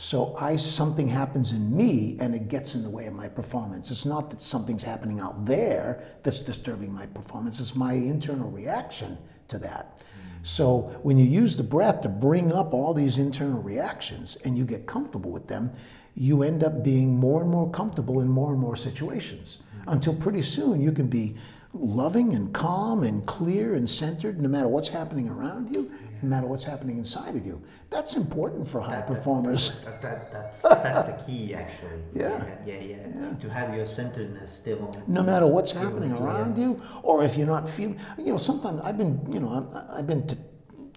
So 0.00 0.34
I 0.40 0.56
something 0.56 1.06
happens 1.06 1.52
in 1.52 1.76
me 1.76 2.16
and 2.20 2.34
it 2.34 2.48
gets 2.48 2.74
in 2.74 2.82
the 2.82 2.88
way 2.88 3.04
of 3.04 3.12
my 3.12 3.28
performance. 3.28 3.90
It's 3.90 4.06
not 4.06 4.30
that 4.30 4.40
something's 4.40 4.82
happening 4.82 5.20
out 5.20 5.44
there 5.44 6.02
that's 6.22 6.40
disturbing 6.40 6.90
my 6.90 7.04
performance. 7.04 7.60
It's 7.60 7.76
my 7.76 7.92
internal 7.92 8.50
reaction 8.50 9.18
to 9.48 9.58
that. 9.58 10.00
So 10.42 10.98
when 11.02 11.18
you 11.18 11.26
use 11.26 11.54
the 11.54 11.62
breath 11.62 12.00
to 12.00 12.08
bring 12.08 12.50
up 12.50 12.72
all 12.72 12.94
these 12.94 13.18
internal 13.18 13.60
reactions 13.60 14.38
and 14.46 14.56
you 14.56 14.64
get 14.64 14.86
comfortable 14.86 15.30
with 15.30 15.46
them, 15.46 15.70
you 16.14 16.44
end 16.44 16.64
up 16.64 16.82
being 16.82 17.14
more 17.14 17.42
and 17.42 17.50
more 17.50 17.70
comfortable 17.70 18.22
in 18.22 18.28
more 18.28 18.52
and 18.52 18.58
more 18.58 18.76
situations 18.76 19.58
until 19.86 20.14
pretty 20.14 20.40
soon 20.40 20.80
you 20.80 20.92
can 20.92 21.08
be 21.08 21.36
loving 21.72 22.34
and 22.34 22.52
calm 22.52 23.02
and 23.04 23.24
clear 23.26 23.74
and 23.74 23.88
centered 23.88 24.40
no 24.40 24.48
matter 24.48 24.68
what's 24.68 24.88
happening 24.88 25.28
around 25.28 25.74
you, 25.74 25.90
no 26.22 26.28
matter 26.28 26.46
what's 26.46 26.64
happening 26.64 26.98
inside 26.98 27.36
of 27.36 27.46
you. 27.46 27.62
That's 27.90 28.16
important 28.16 28.66
for 28.68 28.80
high 28.80 28.96
That- 28.96 29.06
performers. 29.06 29.84
That, 29.84 30.02
that, 30.02 30.32
that's, 30.32 30.62
that's 30.62 31.04
the 31.04 31.12
key, 31.32 31.54
actually. 31.54 32.02
Yeah. 32.14 32.44
Yeah, 32.66 32.74
yeah, 32.80 32.96
Yeah. 33.14 33.34
To 33.34 33.48
have 33.48 33.74
your 33.74 33.86
centeredness 33.86 34.52
still. 34.52 34.92
no 35.06 35.22
matter 35.22 35.46
what's 35.46 35.72
happening 35.72 36.12
around 36.12 36.58
you, 36.58 36.80
or 37.02 37.22
if 37.24 37.36
you're 37.36 37.46
not 37.46 37.68
feeling, 37.68 37.98
you 38.18 38.26
know, 38.32 38.36
sometimes 38.36 38.80
I've 38.82 38.98
been, 38.98 39.20
you 39.32 39.40
know, 39.40 39.48
I'm- 39.48 39.70
I've 39.96 40.06
been 40.06 40.26
to 40.26 40.36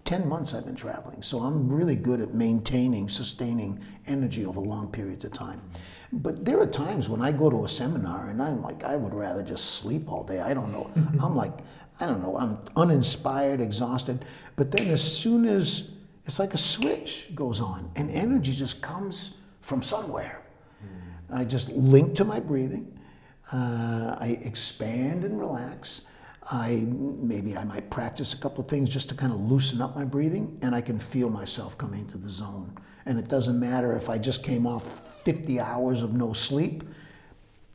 10 0.04 0.28
months 0.28 0.52
I've 0.52 0.66
been 0.66 0.74
traveling, 0.74 1.22
so 1.22 1.38
I'm 1.38 1.68
really 1.72 1.96
good 1.96 2.20
at 2.20 2.34
maintaining, 2.34 3.08
sustaining 3.08 3.80
energy 4.06 4.44
over 4.44 4.60
long 4.60 4.88
periods 4.90 5.24
of 5.24 5.32
time. 5.32 5.62
But 6.22 6.44
there 6.44 6.60
are 6.60 6.66
times 6.66 7.08
when 7.08 7.20
I 7.20 7.32
go 7.32 7.50
to 7.50 7.64
a 7.64 7.68
seminar 7.68 8.28
and 8.28 8.40
I'm 8.40 8.62
like, 8.62 8.84
I 8.84 8.96
would 8.96 9.14
rather 9.14 9.42
just 9.42 9.76
sleep 9.76 10.10
all 10.10 10.22
day. 10.22 10.40
I 10.40 10.54
don't 10.54 10.70
know. 10.70 10.90
I'm 11.22 11.34
like, 11.34 11.52
I 12.00 12.06
don't 12.06 12.22
know, 12.22 12.36
I'm 12.36 12.58
uninspired, 12.76 13.60
exhausted. 13.60 14.24
But 14.56 14.70
then 14.70 14.90
as 14.90 15.02
soon 15.02 15.44
as 15.44 15.90
it's 16.26 16.38
like 16.38 16.54
a 16.54 16.58
switch 16.58 17.34
goes 17.34 17.60
on 17.60 17.90
and 17.96 18.10
energy 18.10 18.52
just 18.52 18.80
comes 18.80 19.34
from 19.60 19.82
somewhere. 19.82 20.40
I 21.32 21.44
just 21.44 21.70
link 21.70 22.14
to 22.16 22.24
my 22.24 22.38
breathing. 22.38 22.98
Uh, 23.52 24.16
I 24.18 24.38
expand 24.42 25.24
and 25.24 25.38
relax. 25.38 26.02
I 26.50 26.84
maybe 26.86 27.56
I 27.56 27.64
might 27.64 27.90
practice 27.90 28.34
a 28.34 28.36
couple 28.36 28.62
of 28.62 28.70
things 28.70 28.88
just 28.88 29.08
to 29.08 29.14
kind 29.14 29.32
of 29.32 29.40
loosen 29.40 29.80
up 29.80 29.96
my 29.96 30.04
breathing, 30.04 30.58
and 30.62 30.74
I 30.74 30.80
can 30.80 30.98
feel 30.98 31.30
myself 31.30 31.76
coming 31.78 32.00
into 32.00 32.18
the 32.18 32.28
zone. 32.28 32.76
And 33.06 33.18
it 33.18 33.28
doesn't 33.28 33.58
matter 33.58 33.94
if 33.94 34.08
I 34.08 34.18
just 34.18 34.42
came 34.42 34.66
off 34.66 35.22
50 35.22 35.60
hours 35.60 36.02
of 36.02 36.14
no 36.14 36.32
sleep. 36.32 36.84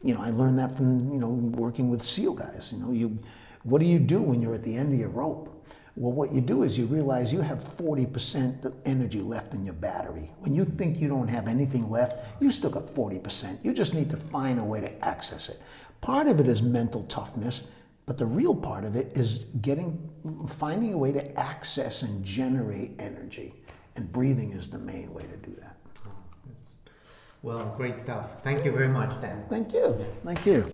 You 0.03 0.13
know, 0.13 0.21
I 0.21 0.29
learned 0.31 0.57
that 0.59 0.75
from 0.75 1.11
you 1.11 1.19
know 1.19 1.29
working 1.29 1.89
with 1.89 2.03
SEAL 2.03 2.35
guys. 2.35 2.73
You 2.73 2.83
know, 2.83 2.91
you 2.91 3.19
what 3.63 3.79
do 3.79 3.85
you 3.85 3.99
do 3.99 4.21
when 4.21 4.41
you're 4.41 4.53
at 4.53 4.63
the 4.63 4.75
end 4.75 4.93
of 4.93 4.99
your 4.99 5.09
rope? 5.09 5.59
Well, 5.95 6.13
what 6.13 6.31
you 6.31 6.39
do 6.39 6.63
is 6.63 6.77
you 6.77 6.85
realize 6.85 7.33
you 7.33 7.41
have 7.41 7.59
40% 7.59 8.73
energy 8.85 9.19
left 9.19 9.53
in 9.53 9.65
your 9.65 9.73
battery. 9.73 10.31
When 10.39 10.55
you 10.55 10.63
think 10.63 10.97
you 10.97 11.09
don't 11.09 11.27
have 11.27 11.49
anything 11.49 11.89
left, 11.89 12.41
you 12.41 12.51
still 12.51 12.69
got 12.69 12.87
40%. 12.87 13.65
You 13.65 13.73
just 13.73 13.93
need 13.93 14.09
to 14.11 14.15
find 14.15 14.59
a 14.59 14.63
way 14.63 14.79
to 14.79 15.05
access 15.05 15.49
it. 15.49 15.59
Part 15.99 16.27
of 16.27 16.39
it 16.39 16.47
is 16.47 16.61
mental 16.61 17.03
toughness, 17.03 17.63
but 18.05 18.17
the 18.17 18.25
real 18.25 18.55
part 18.55 18.85
of 18.85 18.95
it 18.95 19.11
is 19.17 19.45
getting 19.61 20.09
finding 20.47 20.93
a 20.93 20.97
way 20.97 21.11
to 21.11 21.37
access 21.37 22.01
and 22.01 22.23
generate 22.23 22.91
energy. 22.97 23.53
And 23.99 24.09
breathing 24.13 24.53
is 24.53 24.69
the 24.69 24.77
main 24.77 25.13
way 25.13 25.23
to 25.23 25.35
do 25.35 25.53
that. 25.59 25.75
Oh, 26.07 26.11
well, 27.41 27.73
great 27.75 27.99
stuff. 27.99 28.41
Thank 28.43 28.63
you 28.63 28.71
very 28.71 28.87
much, 28.87 29.19
Dan. 29.19 29.43
Thank 29.49 29.73
you. 29.73 30.05
Thank 30.23 30.45
you. 30.45 30.71